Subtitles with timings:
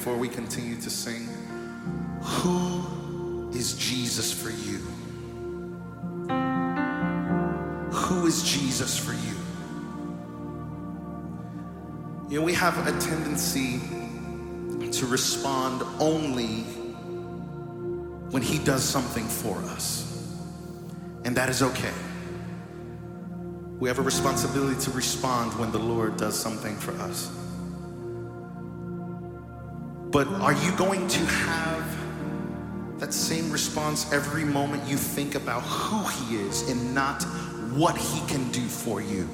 [0.00, 1.28] before we continue to sing.
[2.22, 4.78] Who is Jesus for you?
[7.92, 9.36] Who is Jesus for you?
[12.30, 13.78] You know, we have a tendency
[14.90, 16.62] to respond only
[18.30, 20.34] when He does something for us,
[21.26, 21.92] and that is okay.
[23.78, 27.30] We have a responsibility to respond when the Lord does something for us.
[30.10, 36.02] But are you going to have that same response every moment you think about who
[36.24, 37.22] He is and not
[37.74, 39.28] what He can do for you?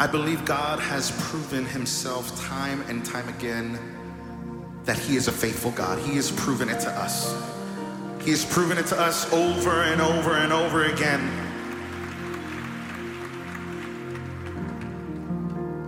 [0.00, 3.78] I believe God has proven himself time and time again
[4.84, 5.98] that he is a faithful God.
[5.98, 7.57] He has proven it to us.
[8.28, 11.18] He has proven it to us over and over and over again.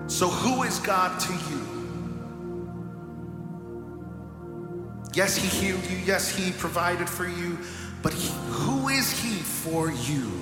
[0.08, 1.60] So, who is God to you?
[5.12, 5.98] Yes, he healed you.
[5.98, 7.58] Yes, he provided for you.
[8.00, 10.32] But he, who is he for you?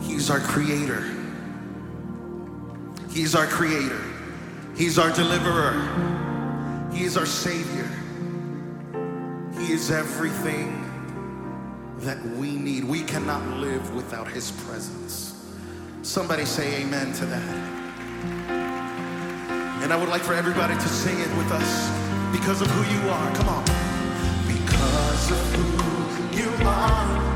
[0.00, 1.04] He's our creator.
[3.12, 4.02] He's our creator.
[4.76, 6.90] He's our deliverer.
[6.92, 7.88] He is our savior.
[9.72, 10.68] Is everything
[12.00, 12.84] that we need.
[12.84, 15.34] We cannot live without his presence.
[16.02, 17.42] Somebody say amen to that.
[19.82, 21.90] And I would like for everybody to sing it with us
[22.38, 23.34] because of who you are.
[23.34, 23.64] Come on.
[24.46, 27.31] Because of who you are,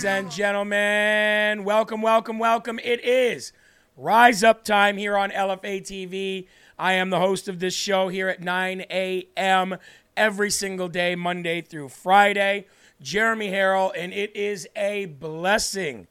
[0.00, 2.78] Ladies and gentlemen, welcome, welcome, welcome.
[2.78, 3.52] It is
[3.98, 6.46] Rise Up time here on LFA TV.
[6.78, 9.76] I am the host of this show here at 9 a.m.
[10.16, 12.64] every single day, Monday through Friday.
[13.02, 16.06] Jeremy Harrell, and it is a blessing.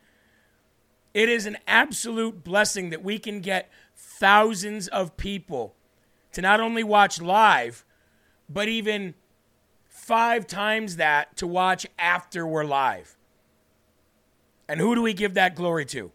[1.15, 5.74] It is an absolute blessing that we can get thousands of people
[6.33, 7.83] to not only watch live,
[8.47, 9.15] but even
[9.88, 13.15] five times that to watch after we're live.
[14.69, 16.12] And who do we give that glory to?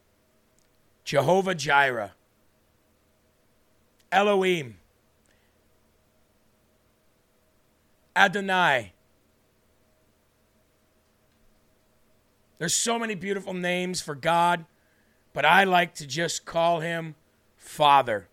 [1.03, 2.13] Jehovah Jireh,
[4.13, 4.77] Elohim,
[8.15, 8.93] Adonai.
[12.59, 14.65] There's so many beautiful names for God,
[15.33, 17.17] but I like to just call him
[17.57, 18.29] Father.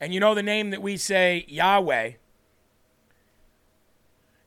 [0.00, 2.14] And you know the name that we say, Yahweh.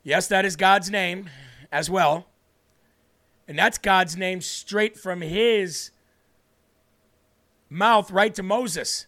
[0.04, 1.30] Yes, that is God's name
[1.72, 2.28] as well.
[3.48, 5.92] And that's God's name straight from his
[7.70, 9.08] mouth right to Moses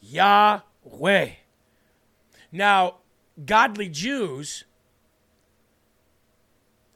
[0.00, 1.30] Yahweh.
[2.50, 2.96] Now,
[3.44, 4.64] godly Jews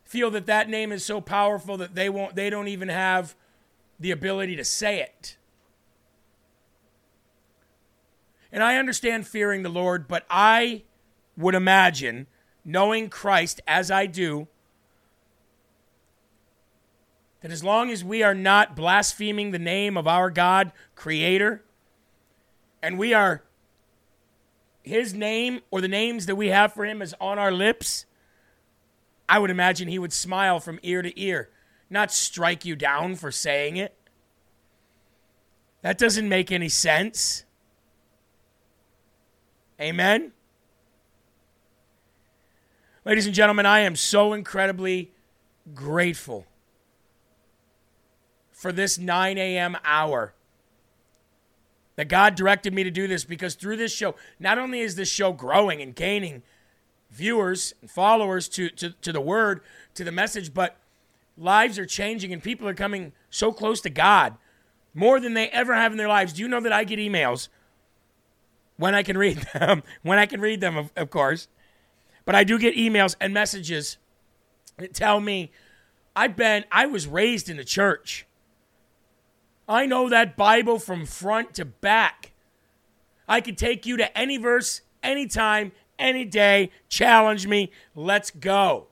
[0.04, 3.34] feel that that name is so powerful that they won't they don't even have
[3.98, 5.36] the ability to say it.
[8.52, 10.84] And I understand fearing the Lord, but I
[11.36, 12.26] would imagine
[12.64, 14.48] knowing Christ as I do
[17.40, 21.62] that as long as we are not blaspheming the name of our God, Creator,
[22.82, 23.42] and we are
[24.82, 28.06] His name or the names that we have for Him is on our lips,
[29.28, 31.50] I would imagine He would smile from ear to ear,
[31.90, 33.94] not strike you down for saying it.
[35.82, 37.44] That doesn't make any sense.
[39.80, 40.32] Amen.
[43.04, 45.12] Ladies and gentlemen, I am so incredibly
[45.74, 46.46] grateful
[48.56, 49.76] for this 9 a.m.
[49.84, 50.32] hour
[51.96, 55.10] that God directed me to do this because through this show, not only is this
[55.10, 56.42] show growing and gaining
[57.10, 59.60] viewers and followers to, to, to the word,
[59.94, 60.78] to the message, but
[61.36, 64.36] lives are changing and people are coming so close to God
[64.94, 66.32] more than they ever have in their lives.
[66.32, 67.48] Do you know that I get emails
[68.78, 69.82] when I can read them?
[70.02, 71.48] when I can read them, of, of course.
[72.25, 73.98] But I do get emails and messages
[74.78, 75.52] that tell me
[76.16, 78.26] I've been, I was raised in the church.
[79.68, 82.32] I know that Bible from front to back.
[83.28, 86.70] I can take you to any verse, anytime, any day.
[86.88, 87.73] Challenge me.
[87.94, 88.87] Let's go.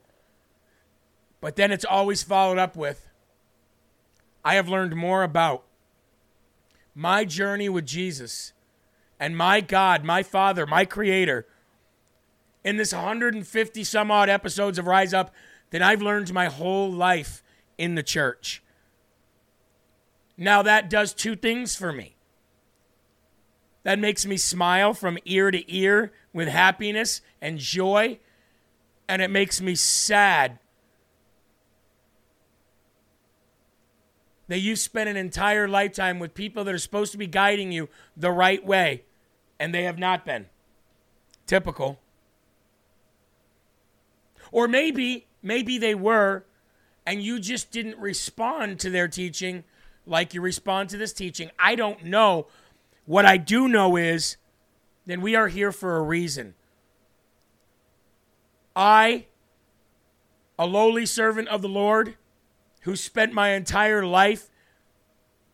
[1.41, 3.09] But then it's always followed up with
[4.45, 5.65] I have learned more about
[6.95, 8.53] my journey with Jesus
[9.21, 11.47] and my God, my Father, my Creator
[12.65, 15.33] in this 150 some odd episodes of Rise Up
[15.71, 17.43] than I've learned my whole life
[17.77, 18.63] in the church.
[20.37, 22.17] Now, that does two things for me.
[23.85, 28.19] That makes me smile from ear to ear with happiness and joy,
[29.09, 30.59] and it makes me sad
[34.49, 37.89] that you spent an entire lifetime with people that are supposed to be guiding you
[38.17, 39.05] the right way,
[39.59, 40.47] and they have not been.
[41.47, 41.99] Typical.
[44.51, 46.45] Or maybe, maybe they were,
[47.07, 49.65] and you just didn't respond to their teaching
[50.07, 51.51] like you respond to this teaching.
[51.59, 52.47] I don't know.
[53.07, 54.37] What I do know is
[55.07, 56.55] then we are here for a reason.
[58.75, 59.27] I,
[60.59, 62.17] a lowly servant of the Lord,
[62.83, 64.51] who spent my entire life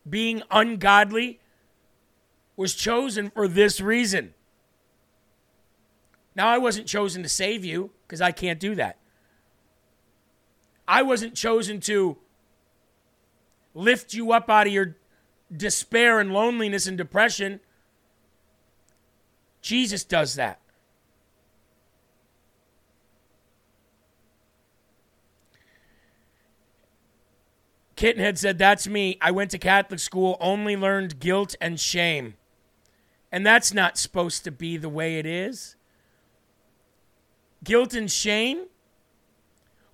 [0.09, 1.41] being ungodly,
[2.57, 4.35] was chosen for this reason.
[6.35, 8.99] Now, I wasn't chosen to save you because I can't do that.
[10.87, 12.19] I wasn't chosen to
[13.81, 14.97] lift you up out of your
[15.55, 17.61] despair and loneliness and depression.
[19.63, 20.61] Jesus does that.
[27.97, 29.19] Kittenhead said, That's me.
[29.21, 32.35] I went to Catholic school, only learned guilt and shame.
[33.31, 35.77] And that's not supposed to be the way it is.
[37.63, 38.67] Guilt and shame?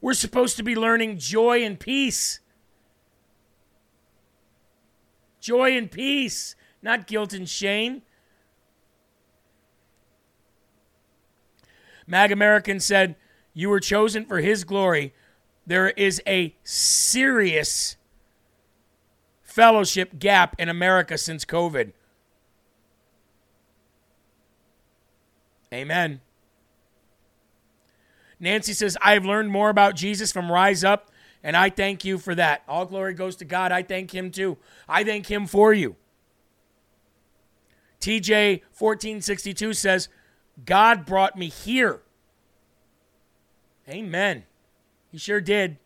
[0.00, 2.38] We're supposed to be learning joy and peace.
[5.46, 8.02] Joy and peace, not guilt and shame.
[12.04, 13.14] Mag American said,
[13.54, 15.14] You were chosen for his glory.
[15.64, 17.96] There is a serious
[19.40, 21.92] fellowship gap in America since COVID.
[25.72, 26.22] Amen.
[28.40, 31.08] Nancy says, I have learned more about Jesus from Rise Up,
[31.46, 32.64] and I thank you for that.
[32.66, 33.70] All glory goes to God.
[33.70, 34.58] I thank Him too.
[34.88, 35.94] I thank Him for you.
[38.00, 40.08] TJ 1462 says,
[40.64, 42.00] God brought me here.
[43.88, 44.42] Amen.
[45.12, 45.78] He sure did.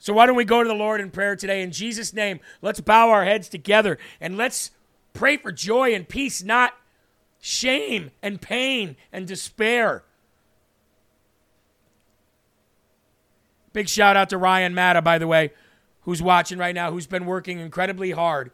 [0.00, 1.62] So, why don't we go to the Lord in prayer today?
[1.62, 4.72] In Jesus' name, let's bow our heads together and let's
[5.12, 6.74] pray for joy and peace, not
[7.38, 10.02] shame and pain and despair.
[13.72, 15.52] Big shout out to Ryan Matta, by the way,
[16.02, 18.50] who's watching right now, who's been working incredibly hard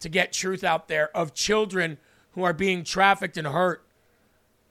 [0.00, 1.98] to get truth out there of children
[2.32, 3.84] who are being trafficked and hurt.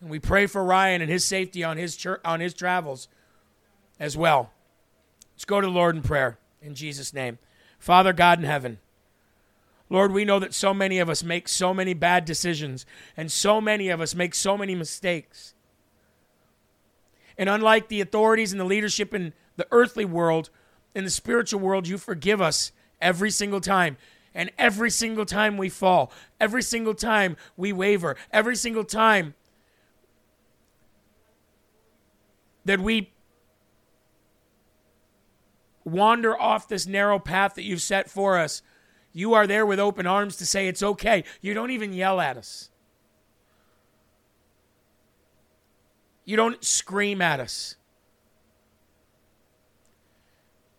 [0.01, 3.07] And we pray for Ryan and his safety on his on his travels
[3.99, 4.51] as well.
[5.33, 7.37] Let's go to the Lord in prayer in Jesus' name.
[7.77, 8.79] Father God in heaven,
[9.89, 12.85] Lord, we know that so many of us make so many bad decisions,
[13.17, 15.55] and so many of us make so many mistakes.
[17.37, 20.49] And unlike the authorities and the leadership in the earthly world,
[20.95, 23.97] in the spiritual world, you forgive us every single time.
[24.33, 29.35] And every single time we fall, every single time we waver, every single time
[32.63, 33.11] that we
[35.83, 38.61] wander off this narrow path that you've set for us,
[39.11, 41.23] you are there with open arms to say it's okay.
[41.41, 42.69] You don't even yell at us.
[46.23, 47.75] You don't scream at us.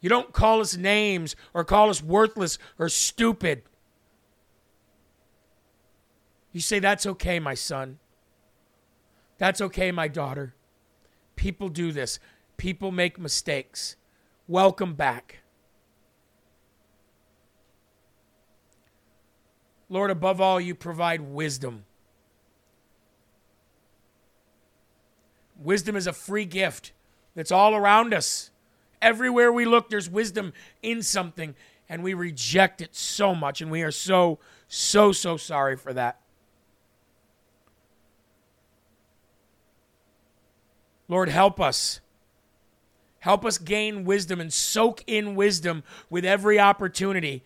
[0.01, 3.63] You don't call us names or call us worthless or stupid.
[6.53, 7.99] You say, That's okay, my son.
[9.39, 10.55] That's okay, my daughter.
[11.37, 12.19] People do this,
[12.57, 13.97] people make mistakes.
[14.47, 15.39] Welcome back.
[19.89, 21.85] Lord, above all, you provide wisdom.
[25.59, 26.93] Wisdom is a free gift
[27.35, 28.51] that's all around us.
[29.03, 30.53] Everywhere we look, there's wisdom
[30.83, 31.55] in something,
[31.89, 34.39] and we reject it so much, and we are so,
[34.69, 36.21] so, so sorry for that.
[41.09, 42.01] Lord, help us.
[43.19, 47.43] Help us gain wisdom and soak in wisdom with every opportunity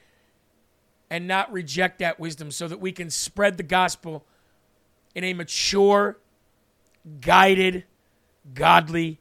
[1.10, 4.26] and not reject that wisdom so that we can spread the gospel
[5.14, 6.18] in a mature,
[7.20, 7.84] guided,
[8.52, 9.18] godly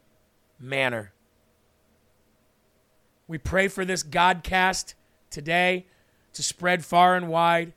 [0.60, 1.13] manner.
[3.28, 4.94] We pray for this Godcast
[5.30, 5.86] today
[6.34, 7.74] to spread far and wide,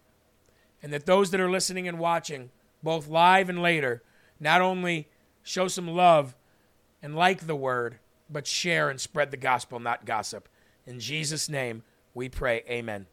[0.82, 2.50] and that those that are listening and watching,
[2.82, 4.02] both live and later,
[4.40, 5.08] not only
[5.42, 6.34] show some love
[7.02, 7.98] and like the word,
[8.28, 10.48] but share and spread the gospel, not gossip.
[10.86, 11.82] In Jesus' name,
[12.14, 12.62] we pray.
[12.68, 13.06] Amen.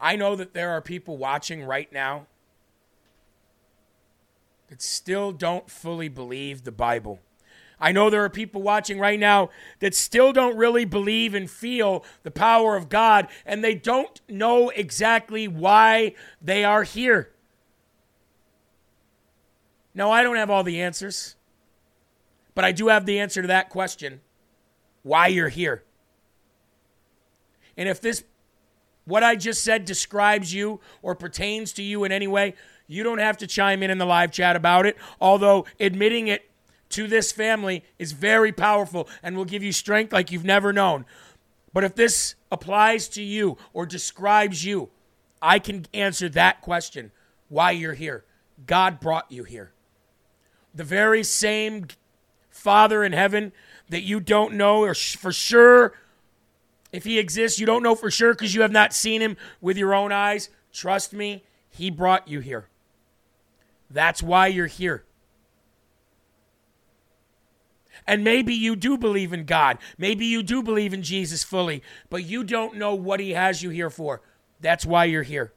[0.00, 2.26] I know that there are people watching right now
[4.68, 7.20] that still don't fully believe the Bible.
[7.78, 12.04] I know there are people watching right now that still don't really believe and feel
[12.22, 17.30] the power of God, and they don't know exactly why they are here.
[19.94, 21.36] Now, I don't have all the answers,
[22.54, 24.20] but I do have the answer to that question
[25.02, 25.84] why you're here.
[27.76, 28.24] And if this,
[29.04, 32.54] what I just said, describes you or pertains to you in any way,
[32.86, 36.48] you don't have to chime in in the live chat about it, although admitting it
[36.90, 41.04] to this family is very powerful and will give you strength like you've never known.
[41.72, 44.88] But if this applies to you or describes you,
[45.42, 47.10] I can answer that question
[47.48, 48.24] why you're here.
[48.66, 49.72] God brought you here.
[50.74, 51.88] The very same
[52.50, 53.52] Father in heaven
[53.90, 55.94] that you don't know or for sure
[56.92, 59.76] if he exists, you don't know for sure because you have not seen him with
[59.76, 60.48] your own eyes.
[60.72, 62.68] Trust me, he brought you here.
[63.90, 65.04] That's why you're here.
[68.06, 69.78] And maybe you do believe in God.
[69.98, 73.70] Maybe you do believe in Jesus fully, but you don't know what He has you
[73.70, 74.22] here for.
[74.60, 75.52] That's why you're here.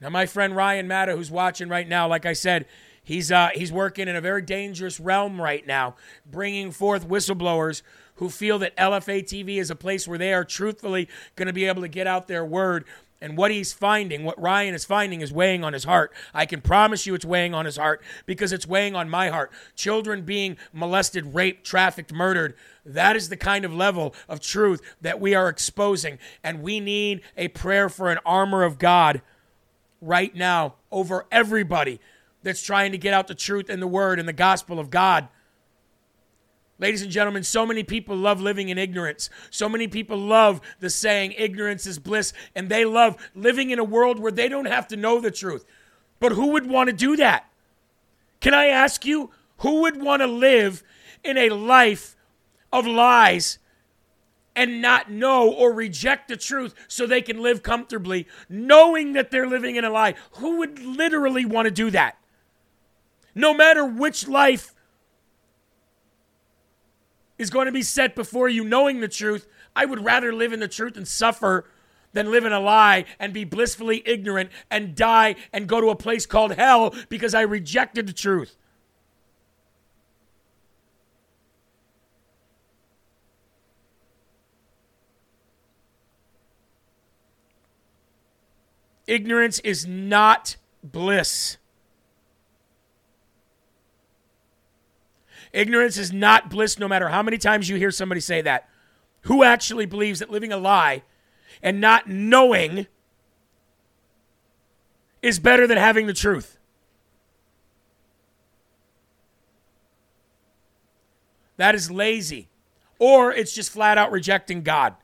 [0.00, 2.66] Now, my friend Ryan Matta, who's watching right now, like I said,
[3.02, 7.82] he's uh, he's working in a very dangerous realm right now, bringing forth whistleblowers
[8.18, 11.64] who feel that LFA TV is a place where they are truthfully going to be
[11.64, 12.84] able to get out their word.
[13.20, 16.12] And what he's finding, what Ryan is finding, is weighing on his heart.
[16.32, 19.50] I can promise you it's weighing on his heart because it's weighing on my heart.
[19.74, 22.54] Children being molested, raped, trafficked, murdered.
[22.84, 26.18] That is the kind of level of truth that we are exposing.
[26.44, 29.20] And we need a prayer for an armor of God
[30.00, 32.00] right now over everybody
[32.42, 35.28] that's trying to get out the truth and the word and the gospel of God.
[36.80, 39.30] Ladies and gentlemen, so many people love living in ignorance.
[39.50, 43.84] So many people love the saying, ignorance is bliss, and they love living in a
[43.84, 45.64] world where they don't have to know the truth.
[46.20, 47.50] But who would want to do that?
[48.40, 50.84] Can I ask you, who would want to live
[51.24, 52.14] in a life
[52.72, 53.58] of lies
[54.54, 59.48] and not know or reject the truth so they can live comfortably, knowing that they're
[59.48, 60.14] living in a lie?
[60.34, 62.18] Who would literally want to do that?
[63.34, 64.74] No matter which life
[67.38, 70.60] is going to be set before you knowing the truth, I would rather live in
[70.60, 71.64] the truth and suffer
[72.12, 75.96] than live in a lie and be blissfully ignorant and die and go to a
[75.96, 78.56] place called hell because I rejected the truth.
[89.06, 91.56] Ignorance is not bliss.
[95.52, 98.68] Ignorance is not bliss, no matter how many times you hear somebody say that.
[99.22, 101.02] Who actually believes that living a lie
[101.62, 102.86] and not knowing
[105.22, 106.58] is better than having the truth?
[111.56, 112.48] That is lazy.
[112.98, 114.94] Or it's just flat out rejecting God.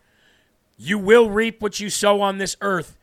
[0.77, 2.97] You will reap what you sow on this earth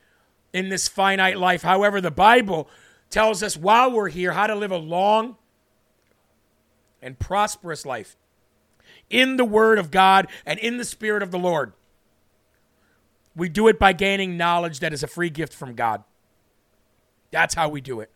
[0.54, 1.62] in this finite life.
[1.62, 2.70] However, the Bible
[3.10, 5.38] tells us while we're here how to live a long
[7.02, 8.18] and prosperous life
[9.10, 11.74] in the Word of God and in the Spirit of the Lord.
[13.36, 16.04] We do it by gaining knowledge that is a free gift from God.
[17.32, 18.12] That's how we do it.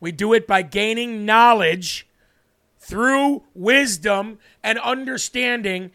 [0.00, 2.06] We do it by gaining knowledge
[2.78, 5.90] through wisdom and understanding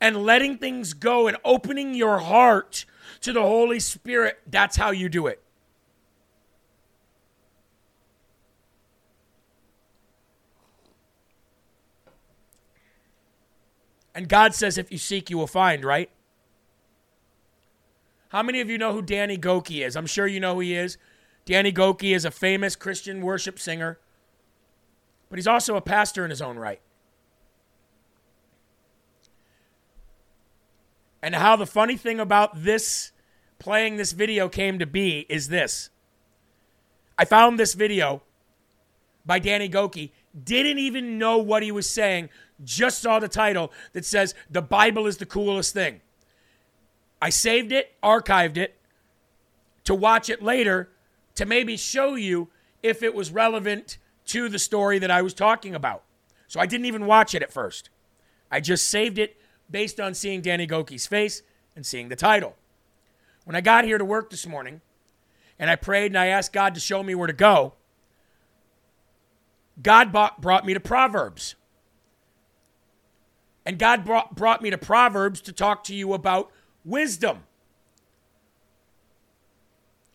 [0.00, 2.84] and letting things go and opening your heart
[3.22, 4.38] to the Holy Spirit.
[4.46, 5.43] That's how you do it.
[14.14, 16.10] And God says, if you seek, you will find, right?
[18.28, 19.96] How many of you know who Danny Gokey is?
[19.96, 20.98] I'm sure you know who he is.
[21.44, 23.98] Danny Gokey is a famous Christian worship singer,
[25.28, 26.80] but he's also a pastor in his own right.
[31.22, 33.12] And how the funny thing about this
[33.58, 35.90] playing this video came to be is this.
[37.16, 38.22] I found this video
[39.24, 40.10] by Danny Gokey,
[40.42, 42.28] didn't even know what he was saying,
[42.62, 46.00] just saw the title that says, The Bible is the coolest thing.
[47.20, 48.76] I saved it, archived it
[49.84, 50.90] to watch it later
[51.34, 52.48] to maybe show you
[52.82, 56.02] if it was relevant to the story that I was talking about.
[56.46, 57.90] So I didn't even watch it at first.
[58.50, 59.36] I just saved it
[59.70, 61.42] based on seeing Danny Gokey's face
[61.74, 62.56] and seeing the title.
[63.44, 64.80] When I got here to work this morning
[65.58, 67.74] and I prayed and I asked God to show me where to go,
[69.82, 71.56] God brought me to Proverbs.
[73.66, 76.50] And God brought, brought me to Proverbs to talk to you about
[76.84, 77.38] wisdom.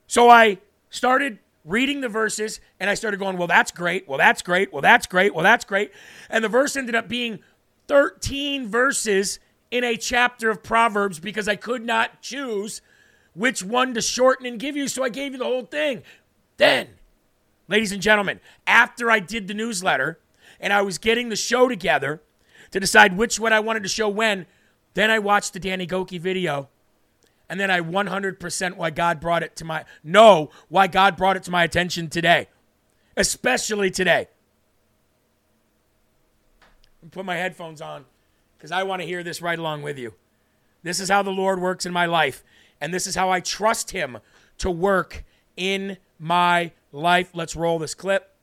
[0.08, 0.60] So I
[0.90, 4.08] started reading the verses and I started going, well, that's great.
[4.08, 4.72] Well, that's great.
[4.74, 5.34] Well, that's great.
[5.34, 5.92] Well, that's great.
[6.30, 7.40] And the verse ended up being
[7.88, 9.40] 13 verses
[9.72, 12.82] in a chapter of Proverbs because I could not choose
[13.34, 14.88] which one to shorten and give you.
[14.88, 16.04] So I gave you the whole thing.
[16.58, 16.88] Then,
[17.68, 20.20] ladies and gentlemen, after I did the newsletter
[20.60, 22.22] and I was getting the show together,
[22.72, 24.46] to decide which one I wanted to show when.
[24.94, 26.70] Then I watched the Danny Gokey video.
[27.50, 31.44] And then I 100% why God brought it to my know why God brought it
[31.44, 32.48] to my attention today.
[33.18, 34.28] Especially today.
[37.12, 38.06] Put my headphones on
[38.58, 40.14] because I want to hear this right along with you.
[40.84, 42.44] This is how the Lord works in my life,
[42.80, 44.20] and this is how I trust Him
[44.60, 45.24] to work
[45.58, 47.32] in my life.
[47.34, 48.36] Let's roll this clip.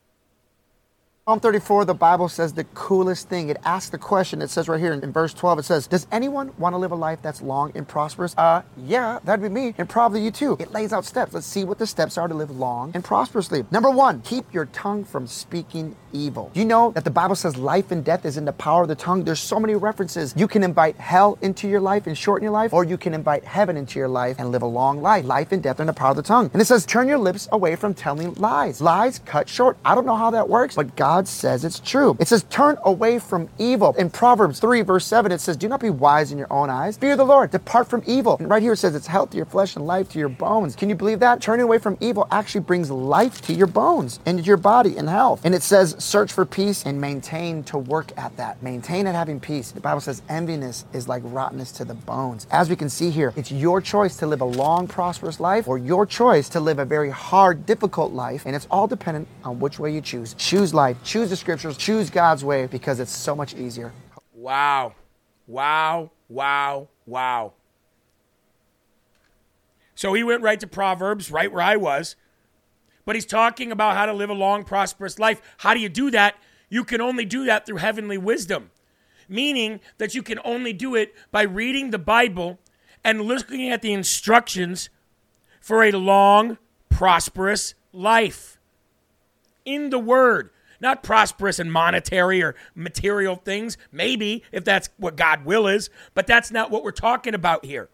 [1.29, 3.49] Psalm 34, the Bible says the coolest thing.
[3.49, 6.07] It asks the question, it says right here in, in, verse 12, it says, Does
[6.13, 8.33] anyone want to live a life that's long and prosperous?
[8.39, 10.57] Uh, yeah, that'd be me, and probably you too.
[10.61, 11.35] It lays out steps.
[11.35, 13.65] Let's see what the steps are to live long and prosperously.
[13.73, 16.53] Number one, keep your tongue from speaking evil.
[16.55, 18.95] You know that the Bible says life and death is in the power of the
[18.95, 19.25] tongue.
[19.25, 20.33] There's so many references.
[20.37, 23.45] You can invite hell into your life and shorten your life, or you can invite
[23.45, 25.25] heaven into your life and live a long life.
[25.25, 26.51] Life and death are in the power of the tongue.
[26.53, 28.81] And it says, Turn your lips away from telling lies.
[28.81, 29.77] Lies cut short.
[29.85, 32.15] I don't know how that works, but God God says it's true.
[32.21, 33.95] It says, turn away from evil.
[33.97, 36.99] In Proverbs 3, verse 7, it says, do not be wise in your own eyes.
[36.99, 37.51] Fear the Lord.
[37.51, 38.37] Depart from evil.
[38.39, 40.77] And right here it says, it's health to your flesh and life to your bones.
[40.77, 41.41] Can you believe that?
[41.41, 45.41] Turning away from evil actually brings life to your bones and your body and health.
[45.43, 48.63] And it says, search for peace and maintain to work at that.
[48.63, 49.71] Maintain at having peace.
[49.71, 52.47] The Bible says, enviness is like rottenness to the bones.
[52.51, 55.79] As we can see here, it's your choice to live a long, prosperous life or
[55.79, 58.43] your choice to live a very hard, difficult life.
[58.45, 60.35] And it's all dependent on which way you choose.
[60.35, 63.93] Choose life choose the scriptures, choose God's way because it's so much easier.
[64.35, 64.95] Wow.
[65.47, 66.11] Wow.
[66.29, 66.89] Wow.
[67.07, 67.53] Wow.
[69.95, 72.17] So he went right to Proverbs, right where I was.
[73.07, 75.41] But he's talking about how to live a long, prosperous life.
[75.59, 76.35] How do you do that?
[76.69, 78.73] You can only do that through heavenly wisdom,
[79.29, 82.59] meaning that you can only do it by reading the Bible
[83.05, 84.91] and looking at the instructions
[85.61, 86.59] for a long,
[86.91, 88.59] prosperous life
[89.65, 90.51] in the Word.
[90.81, 96.27] Not prosperous and monetary or material things, maybe if that's what God will is, but
[96.27, 97.89] that's not what we're talking about here.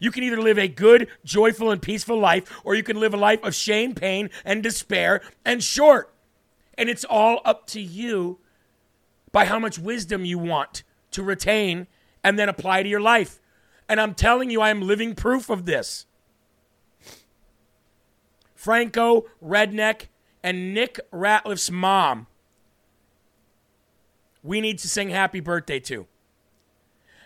[0.00, 3.18] You can either live a good, joyful, and peaceful life, or you can live a
[3.18, 6.12] life of shame, pain, and despair and short.
[6.76, 8.38] And it's all up to you
[9.32, 11.86] by how much wisdom you want to retain
[12.22, 13.40] and then apply to your life.
[13.88, 16.06] And I'm telling you, I am living proof of this.
[18.54, 20.06] Franco, Redneck,
[20.44, 22.26] and Nick Ratliff's mom,
[24.42, 26.06] we need to sing happy birthday to.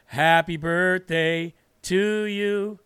[0.06, 1.52] Happy birthday
[1.82, 2.78] to you.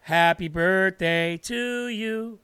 [0.00, 2.40] Happy birthday to you.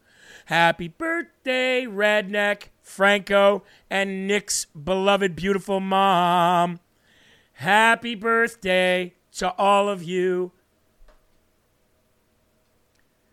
[0.46, 6.78] Happy birthday, Redneck, Franco, and Nick's beloved, beautiful mom.
[7.54, 10.52] Happy birthday to all of you.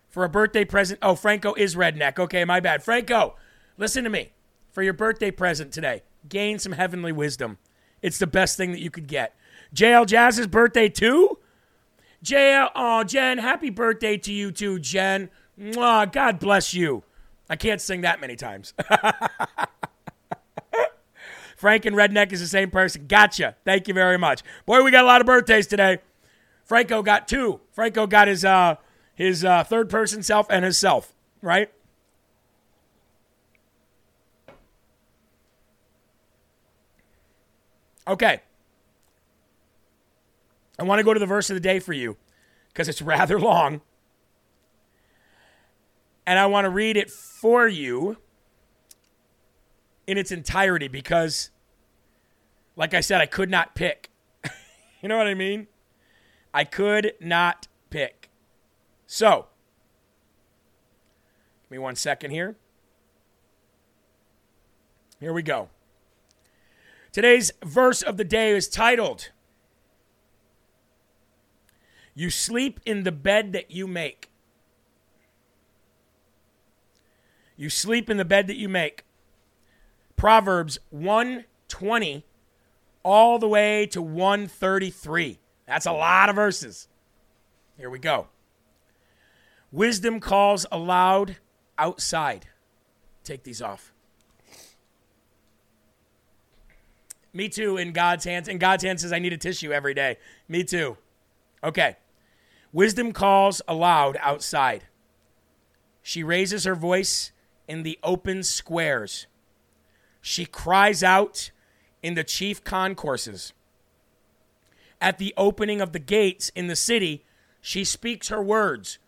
[0.10, 1.00] For a birthday present.
[1.04, 2.18] Oh, Franco is Redneck.
[2.18, 2.84] Okay, my bad.
[2.84, 3.36] Franco,
[3.82, 4.32] listen to me.
[4.72, 7.58] For your birthday present today, gain some heavenly wisdom.
[8.02, 9.36] It's the best thing that you could get.
[9.76, 11.40] JL Jazz's birthday too?
[12.24, 15.30] JL, oh, Jen, happy birthday to you too, Jen.
[15.60, 17.04] Mwah, God bless you.
[17.50, 18.74] I can't sing that many times.
[21.58, 23.08] Frank and Redneck is the same person.
[23.08, 23.58] Gotcha.
[23.66, 24.42] Thank you very much.
[24.66, 25.98] Boy, we got a lot of birthdays today.
[26.64, 27.60] Franco got two.
[27.74, 28.76] Franco got his uh
[29.14, 31.70] his uh, third person self and his self, right?
[38.08, 38.42] Okay.
[40.80, 42.18] I want to go to the verse of the day for you
[42.70, 43.82] because it's rather long.
[46.26, 48.18] And I want to read it for you
[50.08, 51.52] in its entirety because,
[52.76, 54.10] like I said, I could not pick.
[55.02, 55.68] you know what I mean?
[56.54, 58.30] I could not pick.
[59.08, 59.48] So,
[61.64, 62.56] give me one second here.
[65.20, 65.70] Here we go.
[67.12, 69.32] Today's verse of the day is titled
[72.14, 74.30] You sleep in the bed that you make.
[77.58, 79.06] You sleep in the bed that you make.
[80.16, 82.26] Proverbs 120
[83.04, 85.40] all the way to 133.
[85.68, 86.88] That's a lot of verses.
[87.78, 88.28] Here we go.
[89.72, 91.38] Wisdom calls aloud
[91.78, 92.48] outside.
[93.24, 93.91] Take these off.
[97.34, 98.48] Me too, in God's hands.
[98.48, 100.18] In God's hands says, I need a tissue every day.
[100.48, 100.98] Me too.
[101.64, 101.96] Okay.
[102.74, 104.86] Wisdom calls aloud outside.
[106.02, 107.32] She raises her voice
[107.68, 109.28] in the open squares.
[110.22, 111.52] She cries out
[112.04, 113.54] in the chief concourses.
[115.00, 117.26] At the opening of the gates in the city,
[117.60, 119.00] she speaks her words.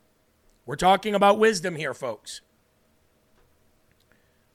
[0.65, 2.41] We're talking about wisdom here, folks.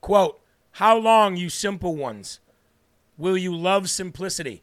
[0.01, 0.41] Quote,
[0.73, 2.41] How long, you simple ones,
[3.19, 4.63] will you love simplicity?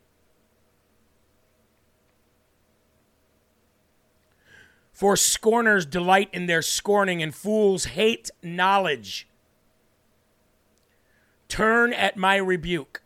[4.91, 9.27] For scorners delight in their scorning, and fools hate knowledge.
[11.49, 13.03] Turn at my rebuke.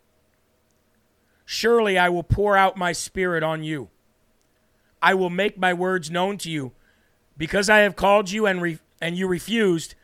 [1.46, 3.90] Surely I will pour out my spirit on you.
[5.02, 6.74] I will make my words known to you.
[7.38, 9.96] Because I have called you and, re- and you refused,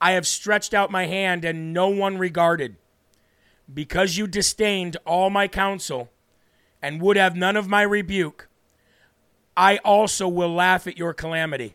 [0.00, 2.76] I have stretched out my hand and no one regarded.
[3.72, 6.10] Because you disdained all my counsel
[6.82, 8.48] and would have none of my rebuke,
[9.56, 11.74] I also will laugh at your calamity.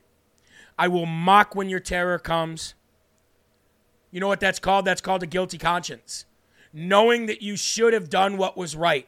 [0.77, 2.73] I will mock when your terror comes.
[4.11, 4.85] You know what that's called?
[4.85, 6.25] That's called a guilty conscience.
[6.71, 9.07] Knowing that you should have done what was right.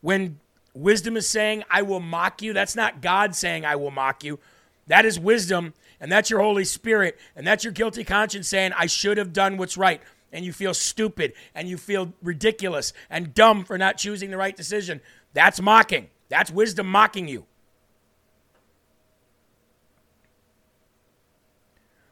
[0.00, 0.40] When
[0.74, 4.38] wisdom is saying, I will mock you, that's not God saying, I will mock you.
[4.86, 8.86] That is wisdom, and that's your Holy Spirit, and that's your guilty conscience saying, I
[8.86, 10.00] should have done what's right.
[10.36, 14.54] And you feel stupid, and you feel ridiculous and dumb for not choosing the right
[14.54, 15.00] decision.
[15.32, 16.10] That's mocking.
[16.28, 17.46] That's wisdom mocking you.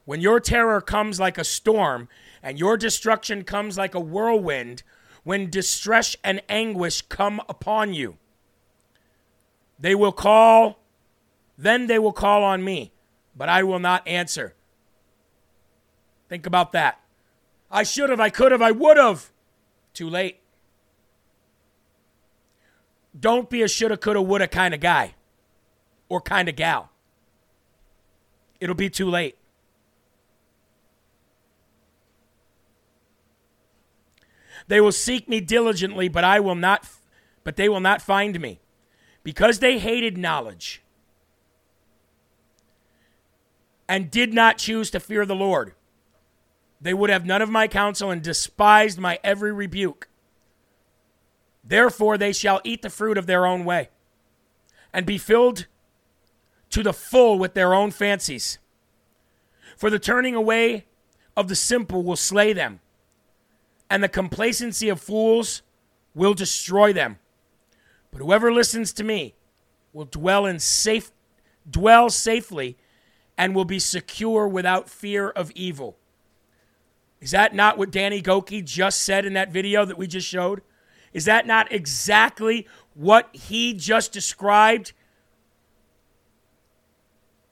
[0.07, 2.09] When your terror comes like a storm
[2.43, 4.85] and your destruction comes like a whirlwind,
[5.23, 8.17] when distress and anguish come upon you,
[9.79, 10.79] they will call,
[11.59, 12.95] then they will call on me,
[13.37, 14.55] but I will not answer.
[16.31, 17.04] Think about that.
[17.75, 19.31] I should have, I could have, I would have.
[19.93, 20.41] Too late.
[23.19, 25.15] don't be a shoulda, coulda, woulda kind of guy
[26.09, 26.91] or kind of gal.
[28.61, 29.37] It'll be too late.
[34.67, 36.89] They will seek me diligently, but I will not
[37.45, 38.61] but they will not find me.
[39.23, 40.83] Because they hated knowledge
[43.89, 45.75] and did not choose to fear the Lord.
[46.81, 50.09] They would have none of my counsel and despised my every rebuke.
[51.63, 53.89] Therefore, they shall eat the fruit of their own way
[54.93, 55.67] and be filled
[56.71, 58.59] to the full with their own fancies.
[59.77, 60.87] For the turning away
[61.37, 62.81] of the simple will slay them,
[63.91, 65.63] and the complacency of fools
[66.15, 67.19] will destroy them.
[68.11, 69.35] But whoever listens to me
[69.93, 71.11] will dwell in safe
[71.69, 72.77] dwell safely
[73.39, 75.97] and will be secure without fear of evil.
[77.21, 80.63] Is that not what Danny Gokey just said in that video that we just showed?
[81.13, 84.93] Is that not exactly what he just described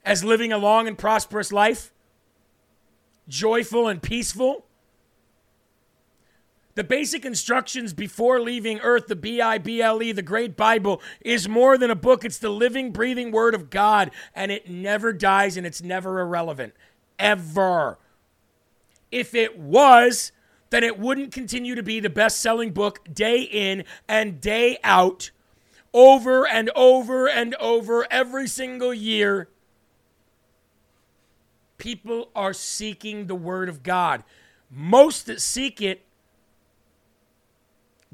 [0.04, 1.92] as living a long and prosperous life?
[3.28, 4.66] Joyful and peaceful?
[6.74, 11.02] The basic instructions before leaving earth, the B I B L E, the Great Bible,
[11.20, 12.24] is more than a book.
[12.24, 16.74] It's the living, breathing Word of God, and it never dies and it's never irrelevant.
[17.18, 17.98] Ever.
[19.12, 20.32] If it was,
[20.70, 25.30] then it wouldn't continue to be the best selling book day in and day out,
[25.92, 29.50] over and over and over every single year.
[31.76, 34.24] People are seeking the Word of God.
[34.70, 36.04] Most that seek it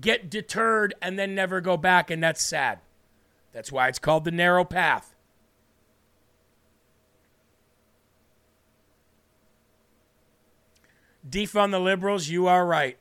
[0.01, 2.81] get deterred and then never go back, and that's sad.
[3.53, 5.15] That's why it's called the narrow path.
[11.29, 12.99] Defund the liberals, you are right.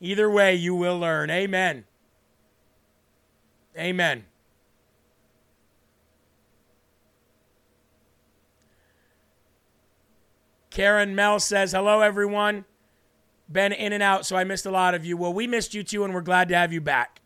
[0.00, 1.30] Either way, you will learn.
[1.30, 1.84] Amen.
[3.78, 4.24] Amen.
[10.70, 12.64] Karen Mel says, Hello, everyone.
[13.50, 15.16] Been in and out, so I missed a lot of you.
[15.16, 17.20] Well, we missed you too, and we're glad to have you back.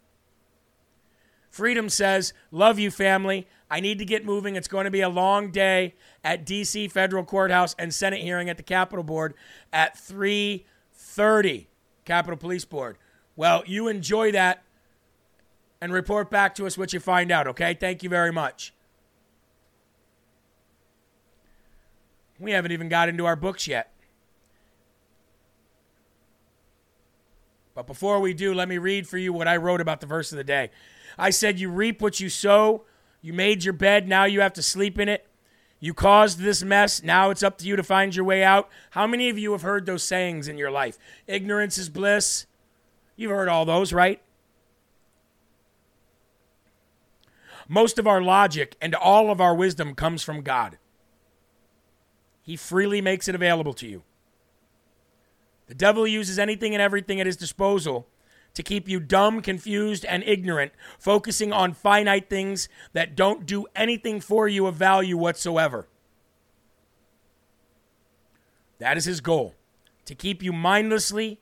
[1.50, 3.46] Freedom says, Love you, family.
[3.74, 4.54] I need to get moving.
[4.54, 8.56] It's going to be a long day at DC Federal Courthouse and Senate hearing at
[8.56, 9.34] the Capitol Board
[9.72, 11.66] at 3:30.
[12.04, 12.98] Capitol Police Board.
[13.34, 14.62] Well, you enjoy that
[15.80, 17.74] and report back to us what you find out, okay?
[17.74, 18.72] Thank you very much.
[22.38, 23.92] We haven't even got into our books yet.
[27.74, 30.30] But before we do, let me read for you what I wrote about the verse
[30.30, 30.70] of the day.
[31.18, 32.84] I said, You reap what you sow.
[33.24, 35.26] You made your bed, now you have to sleep in it.
[35.80, 38.68] You caused this mess, now it's up to you to find your way out.
[38.90, 40.98] How many of you have heard those sayings in your life?
[41.26, 42.44] Ignorance is bliss.
[43.16, 44.20] You've heard all those, right?
[47.66, 50.76] Most of our logic and all of our wisdom comes from God.
[52.42, 54.02] He freely makes it available to you.
[55.66, 58.06] The devil uses anything and everything at his disposal
[58.54, 64.20] to keep you dumb, confused, and ignorant, focusing on finite things that don't do anything
[64.20, 65.88] for you of value whatsoever.
[68.78, 69.54] That is his goal
[70.04, 71.40] to keep you mindlessly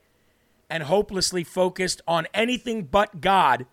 [0.70, 3.66] and hopelessly focused on anything but God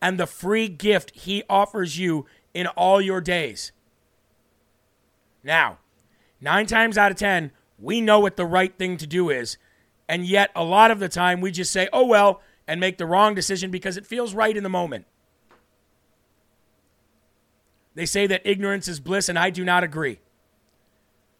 [0.00, 3.72] and the free gift he offers you in all your days.
[5.42, 5.78] Now,
[6.40, 9.56] nine times out of ten, we know what the right thing to do is,
[10.08, 13.06] and yet a lot of the time we just say, oh, well, and make the
[13.06, 15.06] wrong decision because it feels right in the moment.
[17.94, 20.20] They say that ignorance is bliss, and I do not agree.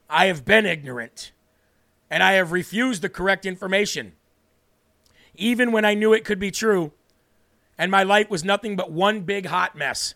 [0.09, 1.33] I have been ignorant,
[2.11, 4.15] and I have refused the correct information,
[5.35, 6.93] even when I knew it could be true,
[7.77, 10.15] and my life was nothing but one big hot mess.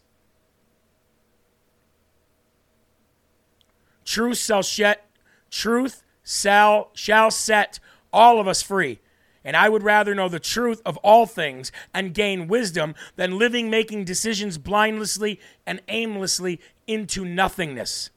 [4.05, 5.07] Truth shall set,
[5.51, 7.79] truth shall, shall set
[8.12, 8.98] all of us free.
[9.44, 13.70] And I would rather know the truth of all things and gain wisdom than living
[13.70, 18.11] making decisions blindlessly and aimlessly into nothingness.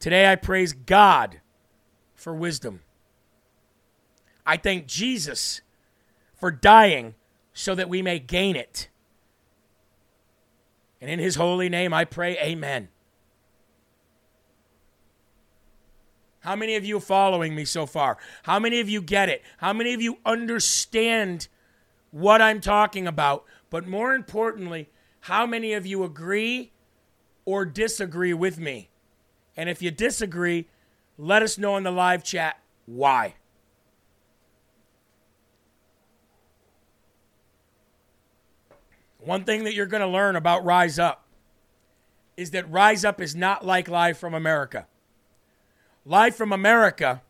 [0.00, 1.40] Today I praise God
[2.14, 2.80] for wisdom.
[4.44, 5.62] I thank Jesus
[6.34, 7.14] for dying
[7.52, 8.88] so that we may gain it.
[11.00, 12.88] And in his holy name I pray, Amen.
[16.44, 18.18] How many of you following me so far?
[18.42, 19.42] How many of you get it?
[19.56, 21.48] How many of you understand
[22.10, 23.44] what I'm talking about?
[23.70, 26.72] But more importantly, how many of you agree
[27.46, 28.90] or disagree with me?
[29.56, 30.68] And if you disagree,
[31.16, 33.36] let us know in the live chat why.
[39.18, 41.24] One thing that you're going to learn about Rise Up
[42.36, 44.86] is that Rise Up is not like Live from America.
[46.06, 47.22] Live from America,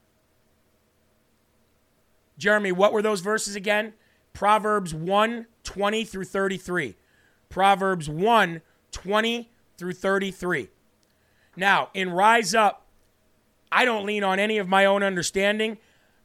[2.36, 3.92] Jeremy, what were those verses again?
[4.32, 6.96] Proverbs 1 20 through 33.
[7.48, 10.68] Proverbs 1 20 through 33.
[11.56, 12.86] Now, in Rise Up,
[13.70, 15.78] I don't lean on any of my own understanding.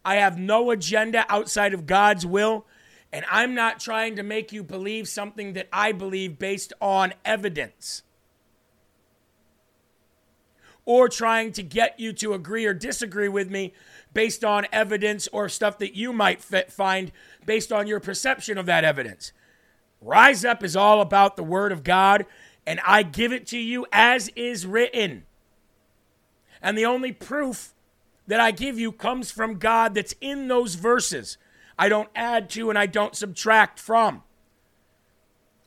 [0.04, 2.66] I have no agenda outside of God's will,
[3.14, 8.02] and I'm not trying to make you believe something that I believe based on evidence
[10.90, 13.72] or trying to get you to agree or disagree with me
[14.12, 17.12] based on evidence or stuff that you might fit, find
[17.46, 19.32] based on your perception of that evidence.
[20.02, 22.26] Rise Up is all about the Word of God,
[22.66, 25.26] and I give it to you as is written.
[26.60, 27.76] And the only proof
[28.26, 31.38] that I give you comes from God that's in those verses.
[31.78, 34.24] I don't add to and I don't subtract from.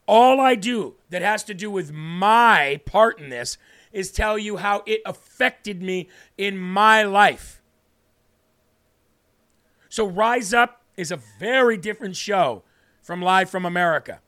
[0.08, 3.56] All I do that has to do with my part in this
[3.92, 7.60] is tell you how it affected me in my life.
[9.88, 12.62] So, Rise Up is a very different show
[13.02, 14.20] from Live from America.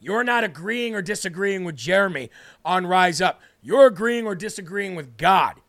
[0.00, 2.28] You're not agreeing or disagreeing with Jeremy
[2.64, 3.40] on Rise Up.
[3.62, 5.60] You're agreeing or disagreeing with God.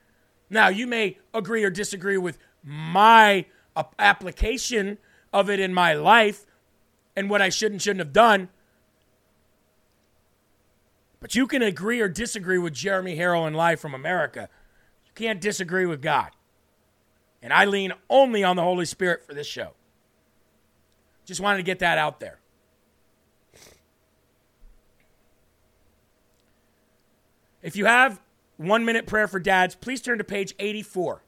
[0.49, 3.45] Now, you may agree or disagree with my
[3.99, 4.97] application
[5.31, 6.45] of it in my life
[7.15, 8.49] and what I should and shouldn't have done.
[11.23, 14.49] But you can agree or disagree with Jeremy Harrell and Live from America.
[15.05, 16.31] You can't disagree with God.
[17.41, 19.69] And I lean only on the Holy Spirit for this show.
[21.23, 22.39] Just wanted to get that out there.
[27.61, 28.19] If you have
[28.57, 31.23] one minute prayer for dads, please turn to page 84.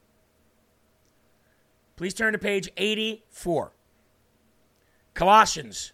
[1.96, 3.72] Please turn to page 84.
[5.14, 5.94] Colossians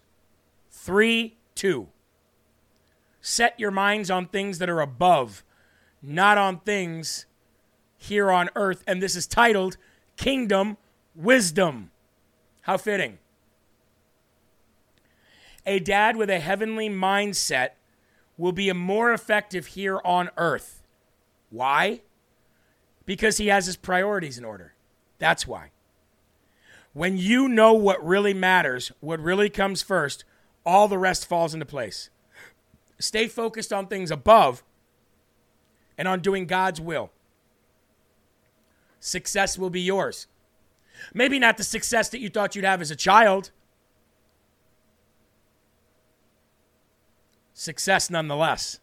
[0.72, 1.88] 3 2.
[3.22, 5.44] Set your minds on things that are above,
[6.02, 7.24] not on things
[7.96, 8.82] here on earth.
[8.86, 9.76] And this is titled
[10.16, 10.76] Kingdom
[11.14, 11.92] Wisdom.
[12.62, 13.18] How fitting.
[15.64, 17.70] A dad with a heavenly mindset
[18.36, 20.82] will be more effective here on earth.
[21.50, 22.00] Why?
[23.06, 24.74] Because he has his priorities in order.
[25.18, 25.70] That's why.
[26.92, 30.24] When you know what really matters, what really comes first,
[30.66, 32.10] all the rest falls into place.
[33.02, 34.62] Stay focused on things above
[35.98, 37.10] and on doing God's will.
[39.00, 40.28] Success will be yours.
[41.12, 43.50] Maybe not the success that you thought you'd have as a child.
[47.52, 48.78] Success nonetheless.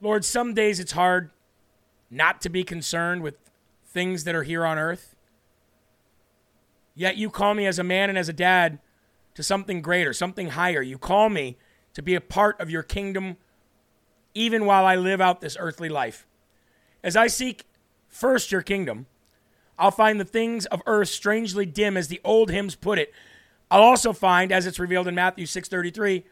[0.00, 1.30] Lord, some days it's hard
[2.10, 3.36] not to be concerned with
[3.86, 5.14] things that are here on earth.
[6.94, 8.78] Yet you call me as a man and as a dad
[9.34, 10.82] to something greater, something higher.
[10.82, 11.56] You call me
[11.94, 13.36] to be a part of your kingdom
[14.34, 16.26] even while I live out this earthly life.
[17.02, 17.66] As I seek
[18.08, 19.06] first your kingdom,
[19.78, 23.12] I'll find the things of earth strangely dim as the old hymns put it.
[23.70, 26.24] I'll also find as it's revealed in Matthew 6:33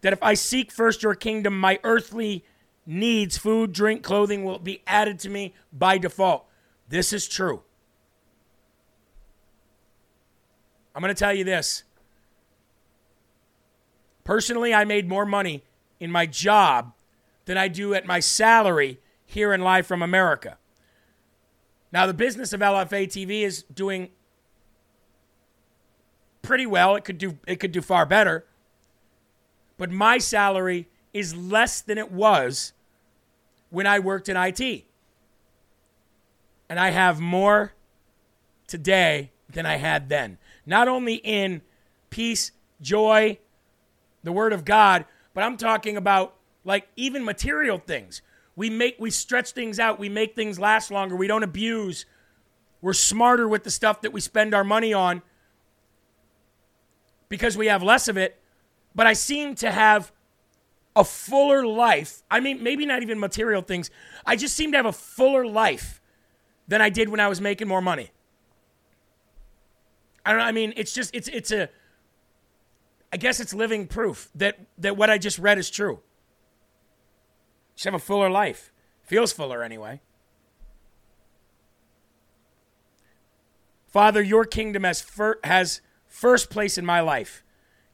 [0.00, 2.44] that if I seek first your kingdom, my earthly
[2.86, 6.46] needs, food, drink, clothing will be added to me by default.
[6.88, 7.62] This is true.
[10.94, 11.82] I'm going to tell you this.
[14.26, 15.62] Personally, I made more money
[16.00, 16.92] in my job
[17.44, 20.58] than I do at my salary here in Live from America.
[21.92, 24.10] Now, the business of LFA TV is doing
[26.42, 26.96] pretty well.
[26.96, 28.44] It could do it could do far better.
[29.78, 32.72] But my salary is less than it was
[33.70, 34.86] when I worked in IT.
[36.68, 37.74] And I have more
[38.66, 40.38] today than I had then.
[40.66, 41.62] Not only in
[42.10, 42.50] peace,
[42.80, 43.38] joy,
[44.26, 45.04] the word of God,
[45.34, 48.22] but I'm talking about like even material things.
[48.56, 52.04] We make we stretch things out, we make things last longer, we don't abuse.
[52.82, 55.22] We're smarter with the stuff that we spend our money on
[57.28, 58.38] because we have less of it,
[58.94, 60.12] but I seem to have
[60.94, 62.22] a fuller life.
[62.30, 63.90] I mean, maybe not even material things.
[64.24, 66.00] I just seem to have a fuller life
[66.66, 68.10] than I did when I was making more money.
[70.24, 71.68] I don't know, I mean, it's just it's it's a
[73.16, 76.00] I guess it's living proof that that what I just read is true.
[77.74, 78.70] Just have a fuller life.
[79.04, 80.02] Feels fuller anyway.
[83.88, 87.42] Father, your kingdom has, fir- has first place in my life.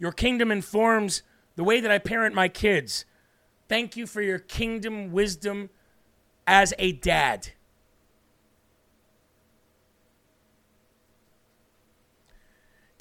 [0.00, 1.22] Your kingdom informs
[1.54, 3.04] the way that I parent my kids.
[3.68, 5.70] Thank you for your kingdom wisdom
[6.48, 7.52] as a dad.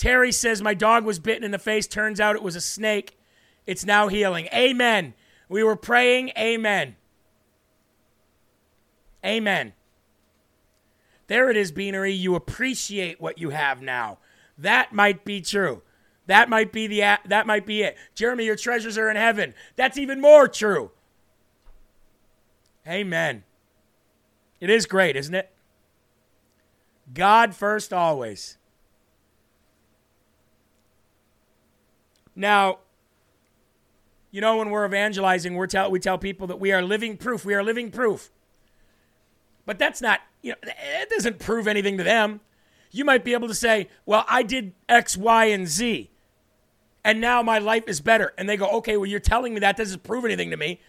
[0.01, 1.85] Terry says, My dog was bitten in the face.
[1.85, 3.19] Turns out it was a snake.
[3.67, 4.47] It's now healing.
[4.51, 5.13] Amen.
[5.47, 6.31] We were praying.
[6.35, 6.95] Amen.
[9.23, 9.73] Amen.
[11.27, 12.13] There it is, Beanery.
[12.13, 14.17] You appreciate what you have now.
[14.57, 15.83] That might be true.
[16.25, 17.95] That might be the that might be it.
[18.15, 19.53] Jeremy, your treasures are in heaven.
[19.75, 20.89] That's even more true.
[22.87, 23.43] Amen.
[24.59, 25.51] It is great, isn't it?
[27.13, 28.57] God first always.
[32.41, 32.79] Now,
[34.31, 37.45] you know, when we're evangelizing, we're tell, we tell people that we are living proof.
[37.45, 38.31] We are living proof.
[39.67, 42.39] But that's not, you know, it doesn't prove anything to them.
[42.89, 46.09] You might be able to say, well, I did X, Y, and Z,
[47.05, 48.33] and now my life is better.
[48.39, 50.81] And they go, okay, well, you're telling me that doesn't prove anything to me.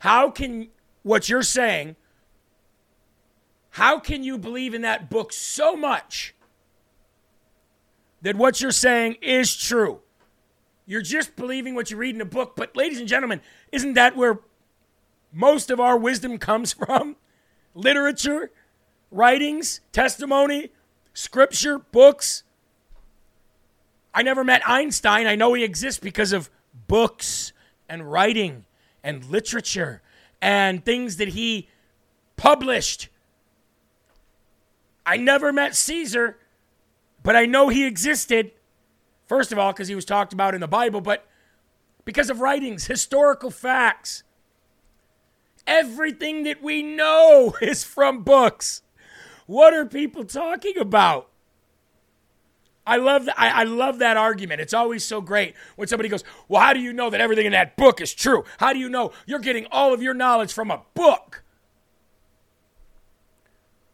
[0.00, 0.68] How can
[1.02, 1.96] what you're saying,
[3.70, 6.34] how can you believe in that book so much
[8.20, 10.02] that what you're saying is true?
[10.88, 12.56] You're just believing what you read in a book.
[12.56, 14.40] But, ladies and gentlemen, isn't that where
[15.30, 17.16] most of our wisdom comes from?
[17.74, 18.50] Literature,
[19.10, 20.70] writings, testimony,
[21.12, 22.42] scripture, books.
[24.14, 25.26] I never met Einstein.
[25.26, 26.48] I know he exists because of
[26.86, 27.52] books
[27.86, 28.64] and writing
[29.04, 30.00] and literature
[30.40, 31.68] and things that he
[32.38, 33.10] published.
[35.04, 36.38] I never met Caesar,
[37.22, 38.52] but I know he existed
[39.28, 41.26] First of all, because he was talked about in the Bible, but
[42.08, 44.22] because of writings, historical facts.
[45.66, 48.80] Everything that we know is from books.
[49.46, 51.28] What are people talking about?
[52.86, 53.38] I love that.
[53.38, 54.62] I, I, love that argument.
[54.62, 57.52] It's always so great when somebody goes, "Well, how do you know that everything in
[57.52, 58.44] that book is true?
[58.56, 61.44] How do you know you're getting all of your knowledge from a book?"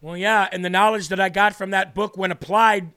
[0.01, 2.93] Well, yeah, and the knowledge that I got from that book, when applied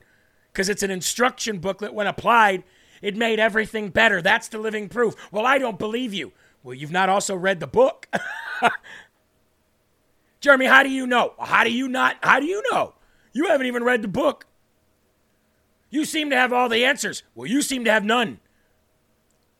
[0.57, 1.93] because it's an instruction booklet.
[1.93, 2.63] When applied,
[2.99, 4.23] it made everything better.
[4.23, 5.13] That's the living proof.
[5.31, 6.33] Well, I don't believe you.
[6.63, 8.07] Well, you've not also read the book.
[10.39, 11.35] Jeremy, how do you know?
[11.39, 12.15] How do you not?
[12.23, 12.95] How do you know?
[13.33, 14.47] You haven't even read the book.
[15.91, 17.21] You seem to have all the answers.
[17.35, 18.39] Well, you seem to have none.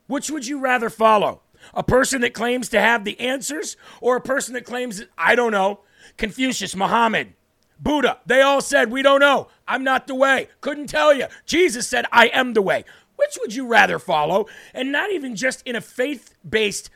[0.08, 1.42] Which would you rather follow?
[1.74, 5.52] A person that claims to have the answers or a person that claims, I don't
[5.52, 5.78] know,
[6.16, 7.34] Confucius, Muhammad,
[7.80, 9.48] Buddha, they all said, We don't know.
[9.66, 10.48] I'm not the way.
[10.60, 11.26] Couldn't tell you.
[11.46, 12.84] Jesus said, I am the way.
[13.16, 14.46] Which would you rather follow?
[14.74, 16.90] And not even just in a faith based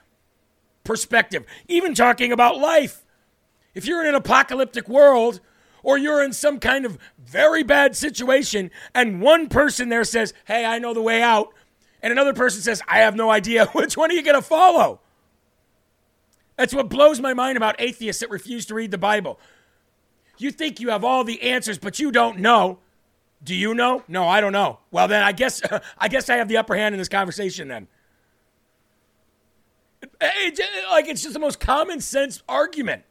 [0.85, 3.05] perspective, even talking about life.
[3.75, 5.41] If you're in an apocalyptic world
[5.83, 10.65] or you're in some kind of very bad situation and one person there says, Hey,
[10.65, 11.53] I know the way out,
[12.03, 15.01] and another person says, I have no idea, which one are you going to follow?
[16.57, 19.41] That's what blows my mind about atheists that refuse to read the Bible.
[20.43, 22.79] You think you have all the answers, but you don't know.
[23.45, 24.03] Do you know?
[24.09, 24.79] No, I don't know.
[24.91, 25.63] Well, then I guess
[25.99, 27.89] I guess I have the upper hand in this conversation then.
[30.91, 33.05] like it's just the most common sense argument.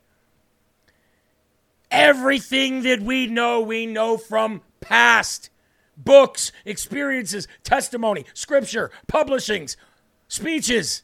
[1.89, 5.49] Everything that we know, we know from past
[5.97, 9.75] books, experiences, testimony, scripture, publishings,
[10.27, 11.03] speeches.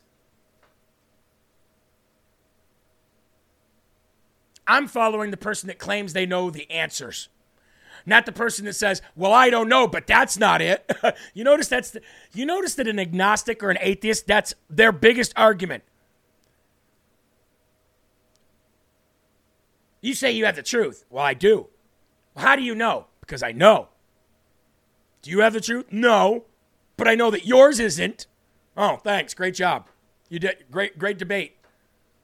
[4.67, 7.29] I'm following the person that claims they know the answers.
[8.05, 10.89] Not the person that says, "Well, I don't know, but that's not it."
[11.33, 12.01] you notice that's the,
[12.33, 15.83] you notice that an agnostic or an atheist that's their biggest argument.
[20.01, 21.03] You say you have the truth.
[21.09, 21.67] Well, I do.
[22.35, 23.07] Well, how do you know?
[23.19, 23.89] Because I know.
[25.21, 25.87] Do you have the truth?
[25.91, 26.45] No,
[26.95, 28.27] but I know that yours isn't.
[28.77, 29.33] Oh, thanks.
[29.33, 29.87] Great job.
[30.29, 31.57] You did great great debate.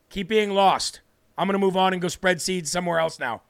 [0.10, 1.02] Keep being lost.
[1.38, 3.42] I'm going to move on and go spread seeds somewhere else now.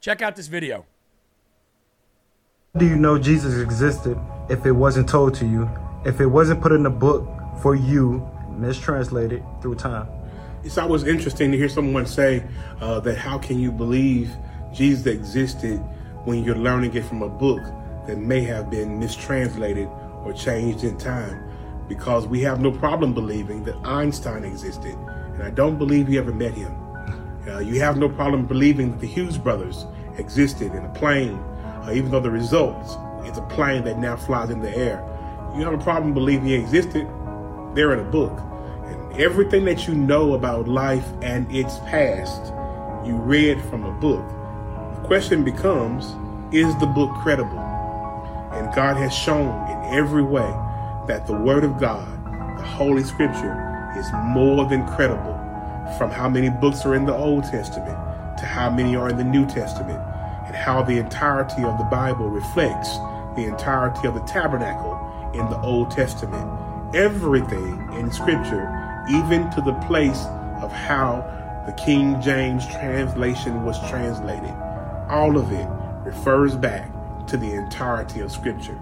[0.00, 0.86] Check out this video.
[2.76, 4.18] Do you know Jesus existed
[4.48, 5.68] if it wasn't told to you,
[6.04, 7.28] if it wasn't put in a book
[7.60, 10.08] for you, mistranslated through time?
[10.62, 12.44] It's always interesting to hear someone say
[12.80, 14.30] uh, that how can you believe
[14.72, 15.78] Jesus existed
[16.24, 17.60] when you're learning it from a book
[18.06, 19.88] that may have been mistranslated
[20.24, 21.49] or changed in time?
[21.90, 24.94] Because we have no problem believing that Einstein existed,
[25.34, 26.72] and I don't believe you ever met him.
[27.48, 29.86] Uh, you have no problem believing that the Hughes brothers
[30.16, 32.90] existed in a plane, uh, even though the results
[33.28, 35.04] is a plane that now flies in the air.
[35.56, 37.08] You have a problem believing he existed.
[37.74, 38.38] They're in a book,
[38.84, 42.52] and everything that you know about life and its past,
[43.04, 44.26] you read from a book.
[44.94, 46.04] The question becomes:
[46.54, 47.58] Is the book credible?
[48.52, 50.54] And God has shown in every way
[51.06, 52.06] that the Word of God,
[52.58, 55.36] the Holy Scripture, is more than credible
[55.98, 57.98] from how many books are in the Old Testament
[58.38, 59.98] to how many are in the New Testament
[60.46, 62.96] and how the entirety of the Bible reflects
[63.36, 64.98] the entirety of the tabernacle
[65.34, 66.48] in the Old Testament.
[66.94, 70.24] Everything in Scripture, even to the place
[70.62, 71.24] of how
[71.66, 74.54] the King James translation was translated,
[75.08, 75.68] all of it
[76.04, 76.90] refers back
[77.26, 78.78] to the entirety of Scripture.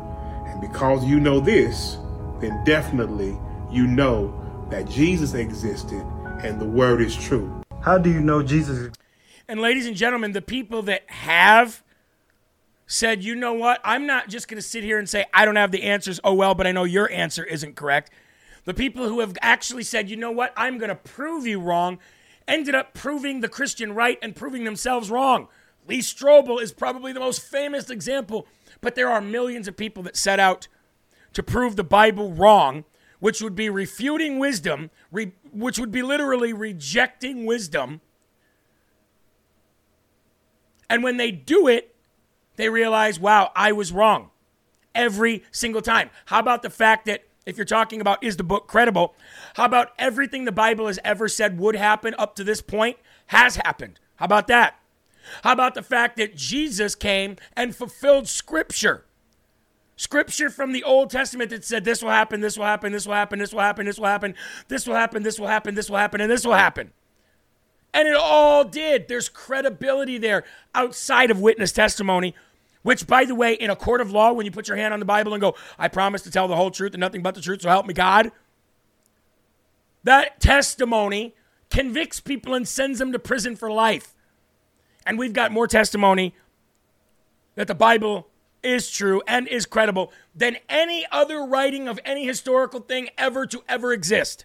[0.47, 1.99] And because you know this,
[2.41, 3.39] then definitely
[3.71, 4.35] you know
[4.71, 6.05] that Jesus existed
[6.43, 7.63] and the Word is true.
[7.81, 8.91] How do you know Jesus?
[9.47, 11.83] And ladies and gentlemen, the people that have
[12.87, 15.57] said, you know what, I'm not just going to sit here and say, I don't
[15.57, 16.21] have the answers.
[16.25, 18.11] Oh, well, but I know your answer isn't correct.
[18.65, 21.99] The people who have actually said, you know what, I'm going to prove you wrong,
[22.47, 25.49] ended up proving the Christian right and proving themselves wrong.
[25.87, 28.47] Lee Strobel is probably the most famous example,
[28.81, 30.69] but there are millions of people that set out
[31.33, 32.85] to prove the Bible wrong,
[33.21, 38.01] which would be refuting wisdom, re- which would be literally rejecting wisdom.
[40.89, 41.95] And when they do it,
[42.57, 44.31] they realize, wow, I was wrong
[44.95, 46.11] every single time.
[46.27, 49.15] How about the fact that if you're talking about is the book credible,
[49.55, 52.99] how about everything the Bible has ever said would happen up to this point
[53.29, 54.01] has happened?
[54.17, 54.79] How about that?
[55.45, 59.05] How about the fact that Jesus came and fulfilled scripture?
[59.99, 63.15] Scripture from the Old Testament that said this will happen, this will happen, this will
[63.15, 64.35] happen, this will happen, this will happen,
[64.69, 66.93] this will happen, this will happen, this will happen, and this will happen.
[67.93, 69.09] And it all did.
[69.09, 72.37] There's credibility there outside of witness testimony,
[72.83, 75.01] which, by the way, in a court of law, when you put your hand on
[75.01, 77.41] the Bible and go, I promise to tell the whole truth and nothing but the
[77.41, 78.31] truth, so help me God,
[80.05, 81.35] that testimony
[81.71, 84.15] convicts people and sends them to prison for life.
[85.05, 86.37] And we've got more testimony
[87.57, 88.29] that the Bible
[88.63, 93.63] is true and is credible than any other writing of any historical thing ever to
[93.69, 94.45] ever exist.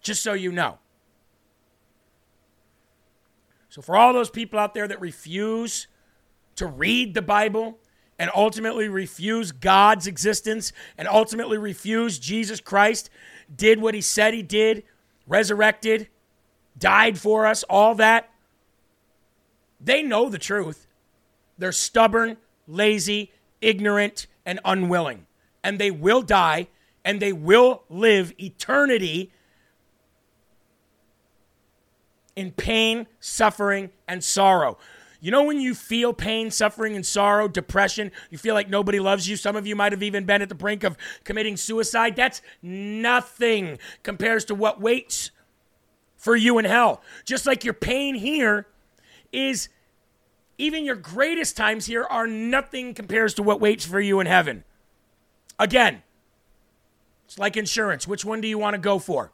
[0.00, 0.78] Just so you know.
[3.68, 5.88] So, for all those people out there that refuse
[6.56, 7.78] to read the Bible
[8.18, 13.10] and ultimately refuse God's existence and ultimately refuse Jesus Christ,
[13.54, 14.84] did what he said he did,
[15.26, 16.08] resurrected,
[16.78, 18.30] died for us, all that,
[19.80, 20.86] they know the truth.
[21.58, 25.26] They're stubborn, lazy, ignorant, and unwilling.
[25.62, 26.68] And they will die
[27.04, 29.32] and they will live eternity
[32.34, 34.78] in pain, suffering, and sorrow.
[35.20, 39.28] You know, when you feel pain, suffering, and sorrow, depression, you feel like nobody loves
[39.28, 39.36] you.
[39.36, 42.16] Some of you might have even been at the brink of committing suicide.
[42.16, 45.30] That's nothing compares to what waits
[46.16, 47.02] for you in hell.
[47.24, 48.66] Just like your pain here
[49.32, 49.68] is,
[50.58, 54.64] even your greatest times here are nothing compares to what waits for you in heaven.
[55.58, 56.02] Again,
[57.24, 58.06] it's like insurance.
[58.06, 59.32] Which one do you want to go for?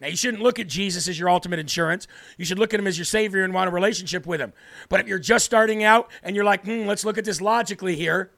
[0.00, 2.08] Now, you shouldn't look at Jesus as your ultimate insurance.
[2.38, 4.54] You should look at him as your Savior and want a relationship with him.
[4.88, 7.96] But if you're just starting out and you're like, hmm, let's look at this logically
[7.96, 8.30] here,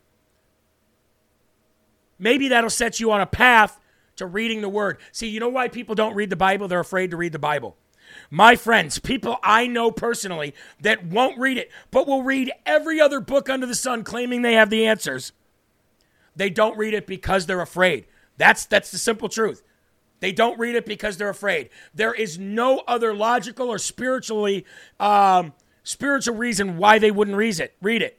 [2.18, 3.78] maybe that'll set you on a path
[4.16, 4.98] to reading the Word.
[5.12, 6.66] See, you know why people don't read the Bible?
[6.66, 7.76] They're afraid to read the Bible.
[8.30, 13.20] My friends, people I know personally that won't read it, but will read every other
[13.20, 15.32] book under the sun claiming they have the answers,
[16.34, 18.06] they don't read it because they're afraid.
[18.38, 19.62] That's, that's the simple truth.
[20.20, 21.68] They don't read it because they're afraid.
[21.94, 24.64] There is no other logical or spiritually
[25.00, 25.52] um,
[25.82, 27.74] spiritual reason why they wouldn't read it.
[27.82, 28.18] Read it.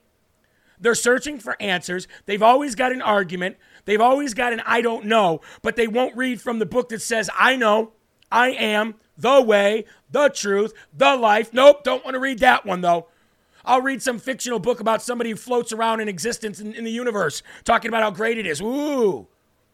[0.79, 2.09] They're searching for answers.
[2.25, 3.55] They've always got an argument.
[3.85, 7.01] They've always got an I don't know, but they won't read from the book that
[7.01, 7.93] says I know,
[8.33, 11.53] I am the way, the truth, the life.
[11.53, 13.07] Nope, don't want to read that one though.
[13.63, 16.91] I'll read some fictional book about somebody who floats around in existence in, in the
[16.91, 18.59] universe, talking about how great it is.
[18.59, 19.27] Ooh,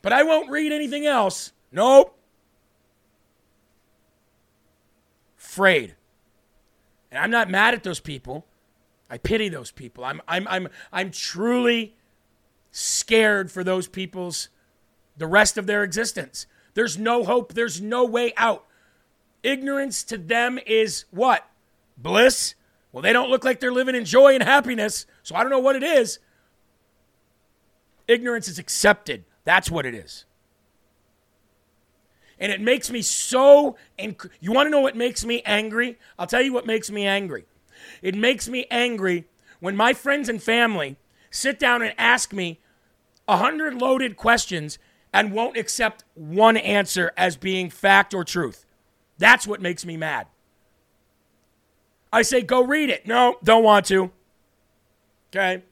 [0.03, 1.53] but I won't read anything else.
[1.71, 2.15] Nope.
[5.59, 5.95] afraid.
[7.11, 8.45] And I'm not mad at those people.
[9.09, 10.05] I pity those people.
[10.05, 11.95] I'm, I'm, I'm, I'm truly
[12.71, 14.49] scared for those people's
[15.17, 16.45] the rest of their existence.
[16.73, 17.53] There's no hope.
[17.53, 18.65] There's no way out.
[19.43, 21.47] Ignorance to them is what?
[21.97, 22.55] Bliss?
[22.91, 25.59] Well, they don't look like they're living in joy and happiness, so I don't know
[25.59, 26.19] what it is.
[28.07, 29.25] Ignorance is accepted.
[29.43, 30.25] That's what it is.
[32.39, 33.75] And it makes me so.
[33.99, 35.99] Inc- you want to know what makes me angry?
[36.17, 37.45] I'll tell you what makes me angry.
[38.01, 39.25] It makes me angry
[39.59, 40.97] when my friends and family
[41.29, 42.59] sit down and ask me
[43.27, 44.79] a hundred loaded questions
[45.13, 48.65] and won't accept one answer as being fact or truth.
[49.17, 50.27] That's what makes me mad.
[52.11, 53.07] I say, go read it.
[53.07, 54.11] No, don't want to.
[55.29, 55.63] Okay.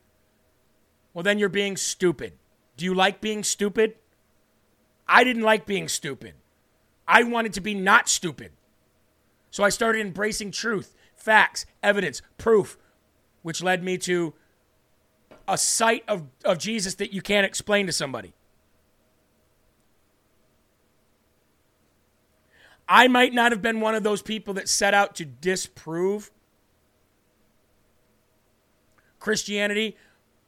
[1.13, 2.33] Well, then you're being stupid.
[2.75, 3.95] Do you like being stupid?
[5.07, 6.35] I didn't like being stupid.
[7.07, 8.51] I wanted to be not stupid.
[9.49, 12.77] So I started embracing truth, facts, evidence, proof,
[13.41, 14.33] which led me to
[15.47, 18.33] a sight of, of Jesus that you can't explain to somebody.
[22.89, 26.31] I might not have been one of those people that set out to disprove
[29.19, 29.97] Christianity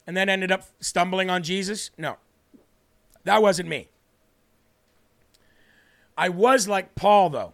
[0.08, 1.92] and then ended up stumbling on Jesus.
[1.98, 2.18] No,
[3.26, 3.90] that wasn't me.
[6.18, 7.54] I was like Paul, though.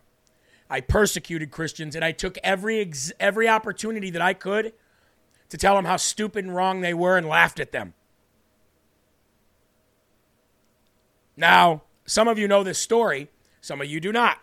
[0.70, 4.74] I persecuted Christians and I took every, ex- every opportunity that I could
[5.50, 7.94] to tell them how stupid and wrong they were and laughed at them.
[11.38, 13.30] Now, some of you know this story,
[13.62, 14.40] some of you do not.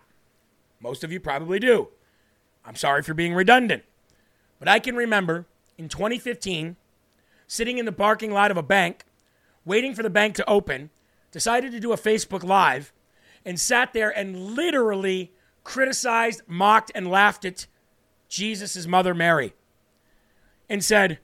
[0.83, 1.89] Most of you probably do.
[2.65, 3.85] I'm sorry for being redundant.
[4.59, 5.47] But I can remember
[5.79, 6.77] in 2015
[7.47, 9.05] sitting in the parking lot of a bank,
[9.65, 10.91] waiting for the bank to open,
[11.31, 12.93] decided to do a Facebook Live,
[13.45, 15.33] and sat there and literally
[15.65, 17.67] criticized, mocked, and laughed at
[18.29, 19.55] Jesus' mother Mary
[20.69, 21.19] and said,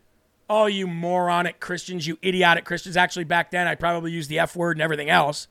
[0.51, 2.97] Oh, you moronic Christians, you idiotic Christians.
[2.97, 5.47] Actually, back then, I probably used the F word and everything else.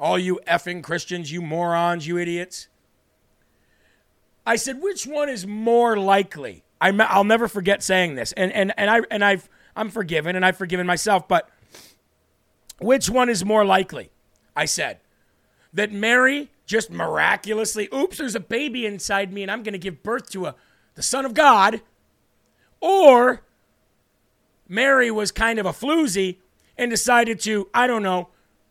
[0.00, 2.68] All you effing Christians, you morons, you idiots.
[4.46, 6.64] I said, which one is more likely?
[6.80, 10.44] I, will never forget saying this, and and and I and I've I'm forgiven, and
[10.44, 11.26] I've forgiven myself.
[11.26, 11.48] But
[12.78, 14.10] which one is more likely?
[14.54, 14.98] I said
[15.72, 20.02] that Mary just miraculously, oops, there's a baby inside me, and I'm going to give
[20.02, 20.54] birth to a
[20.94, 21.80] the Son of God,
[22.80, 23.42] or
[24.68, 26.36] Mary was kind of a floozy
[26.76, 28.28] and decided to, I don't know,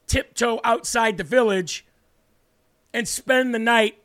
[0.08, 1.86] tiptoe outside the village
[2.94, 3.98] and spend the night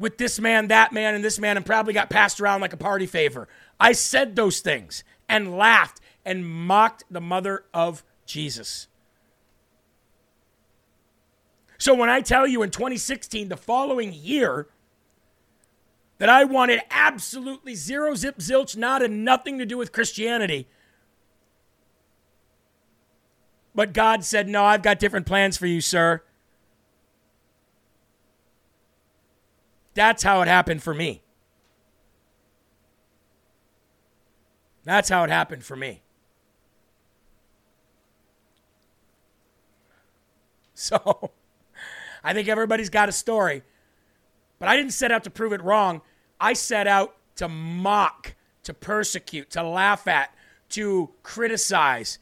[0.00, 2.78] with this man, that man, and this man, and probably got passed around like a
[2.78, 3.46] party favor.
[3.78, 8.88] I said those things and laughed and mocked the mother of Jesus.
[11.76, 14.68] So when I tell you in 2016, the following year,
[16.16, 20.66] that I wanted absolutely zero zip zilch, not and nothing to do with Christianity.
[23.74, 26.22] But God said, No, I've got different plans for you, sir.
[29.94, 31.22] That's how it happened for me.
[34.84, 36.02] That's how it happened for me.
[40.72, 41.30] So,
[42.24, 43.62] I think everybody's got a story,
[44.58, 46.00] but I didn't set out to prove it wrong.
[46.40, 50.34] I set out to mock, to persecute, to laugh at,
[50.70, 52.18] to criticize.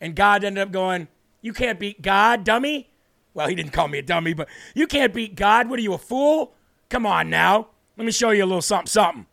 [0.00, 1.06] And God ended up going,
[1.42, 2.90] You can't beat God, dummy.
[3.34, 5.70] Well, he didn't call me a dummy, but you can't beat God.
[5.70, 6.54] What are you, a fool?
[6.92, 7.68] Come on now.
[7.96, 9.24] Let me show you a little something, something.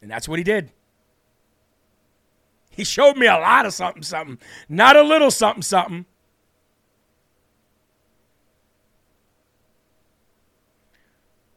[0.00, 0.72] And that's what he did.
[2.70, 6.06] He showed me a lot of something, something, not a little something, something.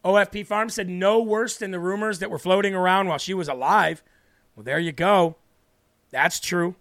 [0.03, 3.47] OFP Farm said no worse than the rumors that were floating around while she was
[3.47, 4.03] alive.
[4.57, 5.37] Well, there you go.
[6.11, 6.75] That's true.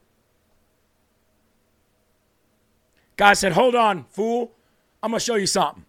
[3.17, 4.51] God said, Hold on, fool.
[5.01, 5.85] I'm going to show you something.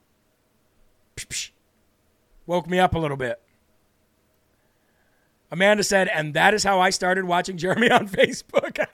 [1.15, 1.49] Psh, psh.
[2.47, 3.41] Woke me up a little bit.
[5.51, 8.85] Amanda said, and that is how I started watching Jeremy on Facebook.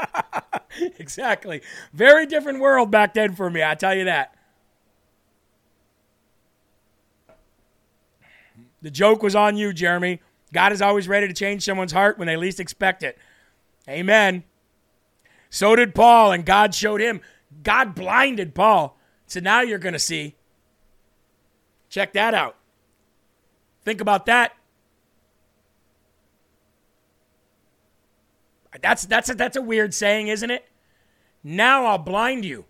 [0.99, 1.61] exactly.
[1.93, 4.35] Very different world back then for me, I tell you that.
[8.81, 10.21] The joke was on you, Jeremy.
[10.53, 13.17] God is always ready to change someone's heart when they least expect it.
[13.87, 14.43] Amen.
[15.49, 17.21] So did Paul, and God showed him.
[17.63, 18.97] God blinded Paul.
[19.27, 20.35] So now you're going to see.
[21.89, 22.55] Check that out.
[23.83, 24.53] Think about that.
[28.81, 30.65] That's that's a, that's a weird saying, isn't it?
[31.43, 32.65] Now I'll blind you.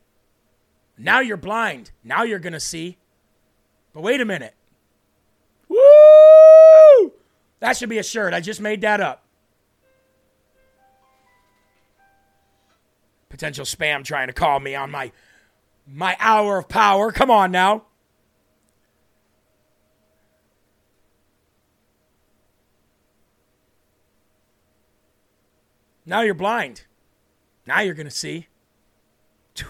[0.98, 1.92] Now you're blind.
[2.04, 2.98] Now you're going to see.
[3.94, 4.56] But wait a minute.
[5.68, 7.14] Woo!
[7.60, 8.34] That should be a shirt.
[8.34, 9.24] I just made that up.
[13.30, 15.12] Potential spam trying to call me on my
[15.88, 17.12] my hour of power.
[17.12, 17.84] Come on now.
[26.06, 26.84] Now you're blind.
[27.66, 28.48] Now you're going to see.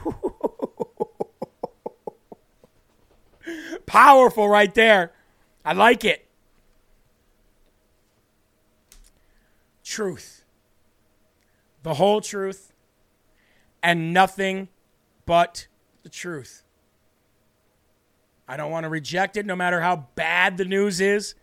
[3.85, 5.11] Powerful right there.
[5.65, 6.25] I like it.
[9.83, 10.45] Truth.
[11.83, 12.71] The whole truth
[13.83, 14.69] and nothing
[15.25, 15.67] but
[16.03, 16.63] the truth.
[18.47, 21.35] I don't want to reject it no matter how bad the news is.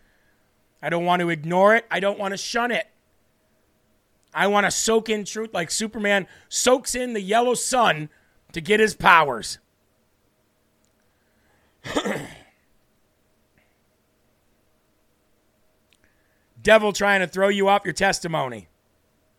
[0.82, 1.86] I don't want to ignore it.
[1.90, 2.86] I don't want to shun it.
[4.38, 8.08] I want to soak in truth like Superman soaks in the yellow sun
[8.52, 9.58] to get his powers.
[16.62, 18.68] Devil trying to throw you off your testimony.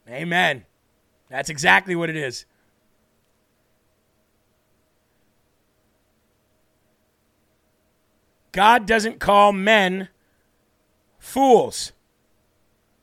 [0.09, 0.65] Amen.
[1.29, 2.45] That's exactly what it is.
[8.51, 10.09] God doesn't call men
[11.19, 11.93] fools.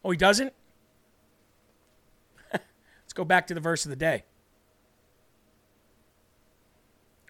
[0.04, 0.52] Oh, he doesn't?
[3.16, 4.24] Go back to the verse of the day.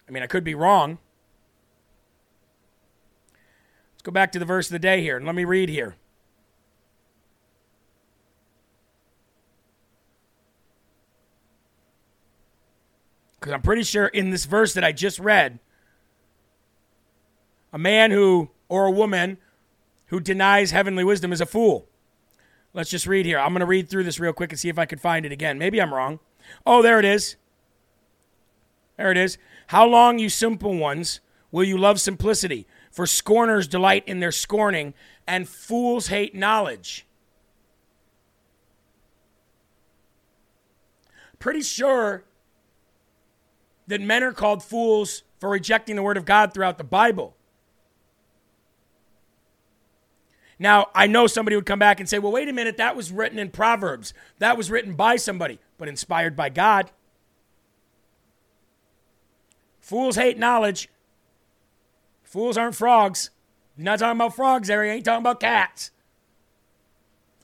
[0.07, 0.97] I mean, I could be wrong.
[3.93, 5.95] Let's go back to the verse of the day here and let me read here.
[13.39, 15.59] Because I'm pretty sure in this verse that I just read,
[17.71, 19.37] a man who, or a woman
[20.07, 21.87] who denies heavenly wisdom is a fool.
[22.77, 23.39] Let's just read here.
[23.39, 25.31] I'm going to read through this real quick and see if I can find it
[25.31, 25.57] again.
[25.57, 26.19] Maybe I'm wrong.
[26.63, 27.35] Oh, there it is.
[28.97, 29.39] There it is.
[29.67, 31.19] How long, you simple ones,
[31.51, 32.67] will you love simplicity?
[32.91, 34.93] For scorners delight in their scorning,
[35.25, 37.07] and fools hate knowledge.
[41.39, 42.25] Pretty sure
[43.87, 47.36] that men are called fools for rejecting the word of God throughout the Bible.
[50.59, 53.11] Now, I know somebody would come back and say, well, wait a minute, that was
[53.11, 54.13] written in Proverbs.
[54.39, 56.91] That was written by somebody, but inspired by God.
[59.79, 60.89] Fools hate knowledge.
[62.23, 63.29] Fools aren't frogs.
[63.77, 64.83] You're not talking about frogs there.
[64.83, 65.91] You ain't talking about cats.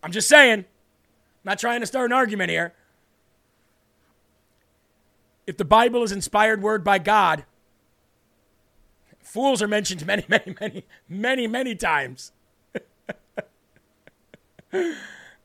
[0.01, 0.59] I'm just saying.
[0.59, 0.65] I'm
[1.45, 2.73] not trying to start an argument here.
[5.45, 7.45] If the Bible is inspired word by God,
[9.21, 12.31] fools are mentioned many, many, many, many, many times.
[14.73, 14.91] Oh.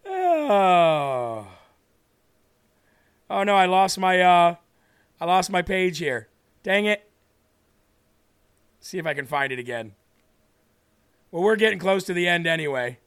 [3.30, 4.56] oh no, I lost my uh
[5.20, 6.28] I lost my page here.
[6.62, 7.10] Dang it.
[8.80, 9.92] See if I can find it again.
[11.30, 12.98] Well, we're getting close to the end anyway.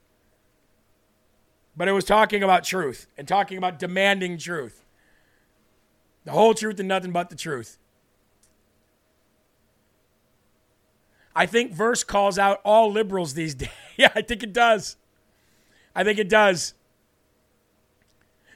[1.76, 4.86] But it was talking about truth and talking about demanding truth.
[6.26, 7.80] The whole truth and nothing but the truth.
[11.36, 13.70] I think verse calls out all liberals these days.
[13.98, 14.98] yeah, I think it does.
[15.96, 16.74] I think it does.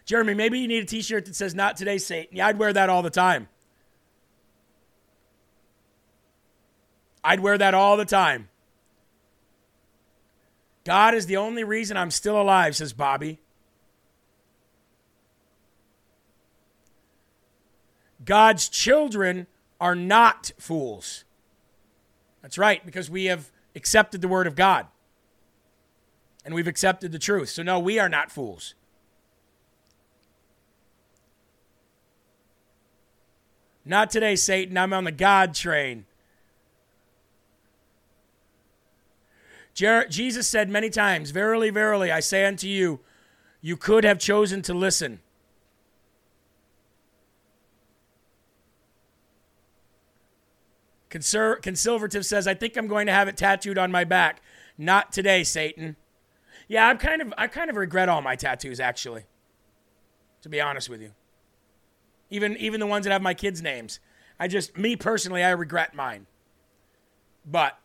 [0.05, 2.37] Jeremy, maybe you need a t shirt that says, Not today, Satan.
[2.37, 3.47] Yeah, I'd wear that all the time.
[7.23, 8.49] I'd wear that all the time.
[10.83, 13.39] God is the only reason I'm still alive, says Bobby.
[18.23, 19.47] God's children
[19.81, 21.25] are not fools.
[22.43, 24.85] That's right, because we have accepted the word of God
[26.45, 27.49] and we've accepted the truth.
[27.49, 28.75] So, no, we are not fools.
[33.83, 34.77] Not today, Satan.
[34.77, 36.05] I'm on the God train.
[39.73, 43.01] Jer- Jesus said many times, Verily, verily, I say unto you,
[43.61, 45.19] you could have chosen to listen.
[51.09, 54.41] Conser- Conservative says, I think I'm going to have it tattooed on my back.
[54.77, 55.95] Not today, Satan.
[56.67, 59.23] Yeah, I'm kind of I kind of regret all my tattoos actually.
[60.41, 61.11] To be honest with you.
[62.29, 63.99] Even even the ones that have my kids' names.
[64.39, 66.27] I just me personally I regret mine.
[67.45, 67.77] But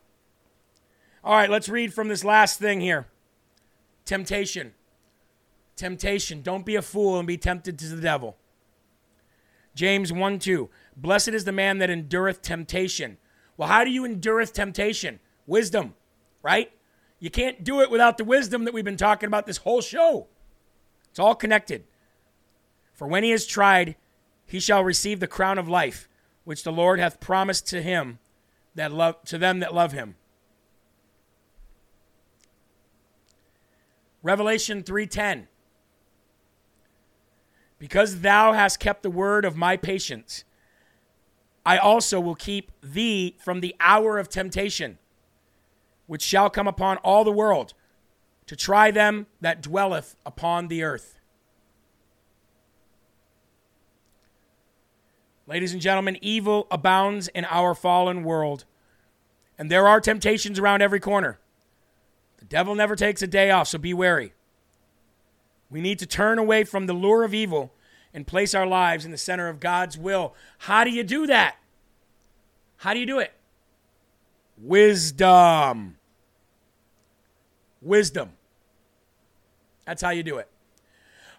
[1.23, 3.07] all right, let's read from this last thing here.
[4.05, 4.73] Temptation.
[5.75, 6.41] Temptation.
[6.41, 8.37] Don't be a fool and be tempted to the devil.
[9.75, 10.69] James 1 2.
[10.97, 13.17] Blessed is the man that endureth temptation.
[13.57, 15.19] Well, how do you endureth temptation?
[15.45, 15.95] Wisdom,
[16.41, 16.71] right?
[17.21, 20.27] You can't do it without the wisdom that we've been talking about this whole show.
[21.11, 21.83] It's all connected.
[22.93, 23.95] For when he is tried,
[24.47, 26.09] he shall receive the crown of life,
[26.43, 28.17] which the Lord hath promised to him
[28.73, 30.15] that love to them that love him.
[34.23, 35.47] Revelation 3:10
[37.77, 40.43] Because thou hast kept the word of my patience
[41.63, 44.97] I also will keep thee from the hour of temptation
[46.11, 47.73] which shall come upon all the world
[48.45, 51.17] to try them that dwelleth upon the earth.
[55.47, 58.65] Ladies and gentlemen, evil abounds in our fallen world,
[59.57, 61.39] and there are temptations around every corner.
[62.39, 64.33] The devil never takes a day off, so be wary.
[65.69, 67.71] We need to turn away from the lure of evil
[68.13, 70.35] and place our lives in the center of God's will.
[70.57, 71.55] How do you do that?
[72.75, 73.31] How do you do it?
[74.57, 75.95] Wisdom.
[77.81, 78.31] Wisdom.
[79.85, 80.47] That's how you do it.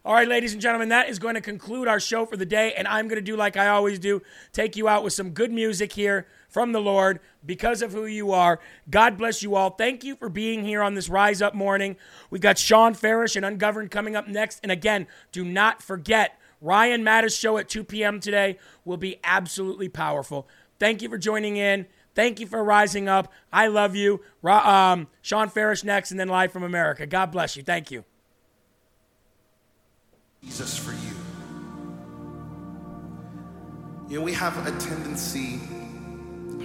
[0.05, 2.75] All right, ladies and gentlemen, that is going to conclude our show for the day.
[2.77, 4.21] And I'm going to do like I always do
[4.53, 8.33] take you out with some good music here from the Lord because of who you
[8.33, 8.59] are.
[8.91, 9.71] God bless you all.
[9.71, 11.95] Thank you for being here on this Rise Up morning.
[12.31, 14.59] We've got Shawn Farash and Ungoverned coming up next.
[14.65, 18.19] And again, do not forget Ryan Mattis' show at 2 p.m.
[18.19, 20.49] today will be absolutely powerful.
[20.81, 21.87] Thank you for joining in.
[22.15, 23.33] Thank you for rising up.
[23.53, 24.21] I love you.
[24.45, 27.07] Um, Shawn Farash next, and then live from America.
[27.07, 27.63] God bless you.
[27.63, 28.05] Thank you.
[30.43, 31.17] Jesus for you.
[34.09, 35.61] You know, we have a tendency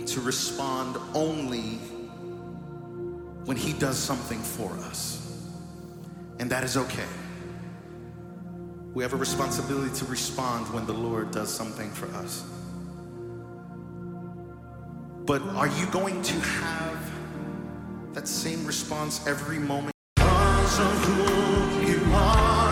[0.05, 1.79] to respond only
[3.45, 5.47] when He does something for us,
[6.39, 7.05] and that is okay.
[8.93, 12.43] We have a responsibility to respond when the Lord does something for us.
[15.27, 17.11] But are you going to have
[18.13, 19.91] that same response every moment?
[20.15, 22.66] Because of who you are.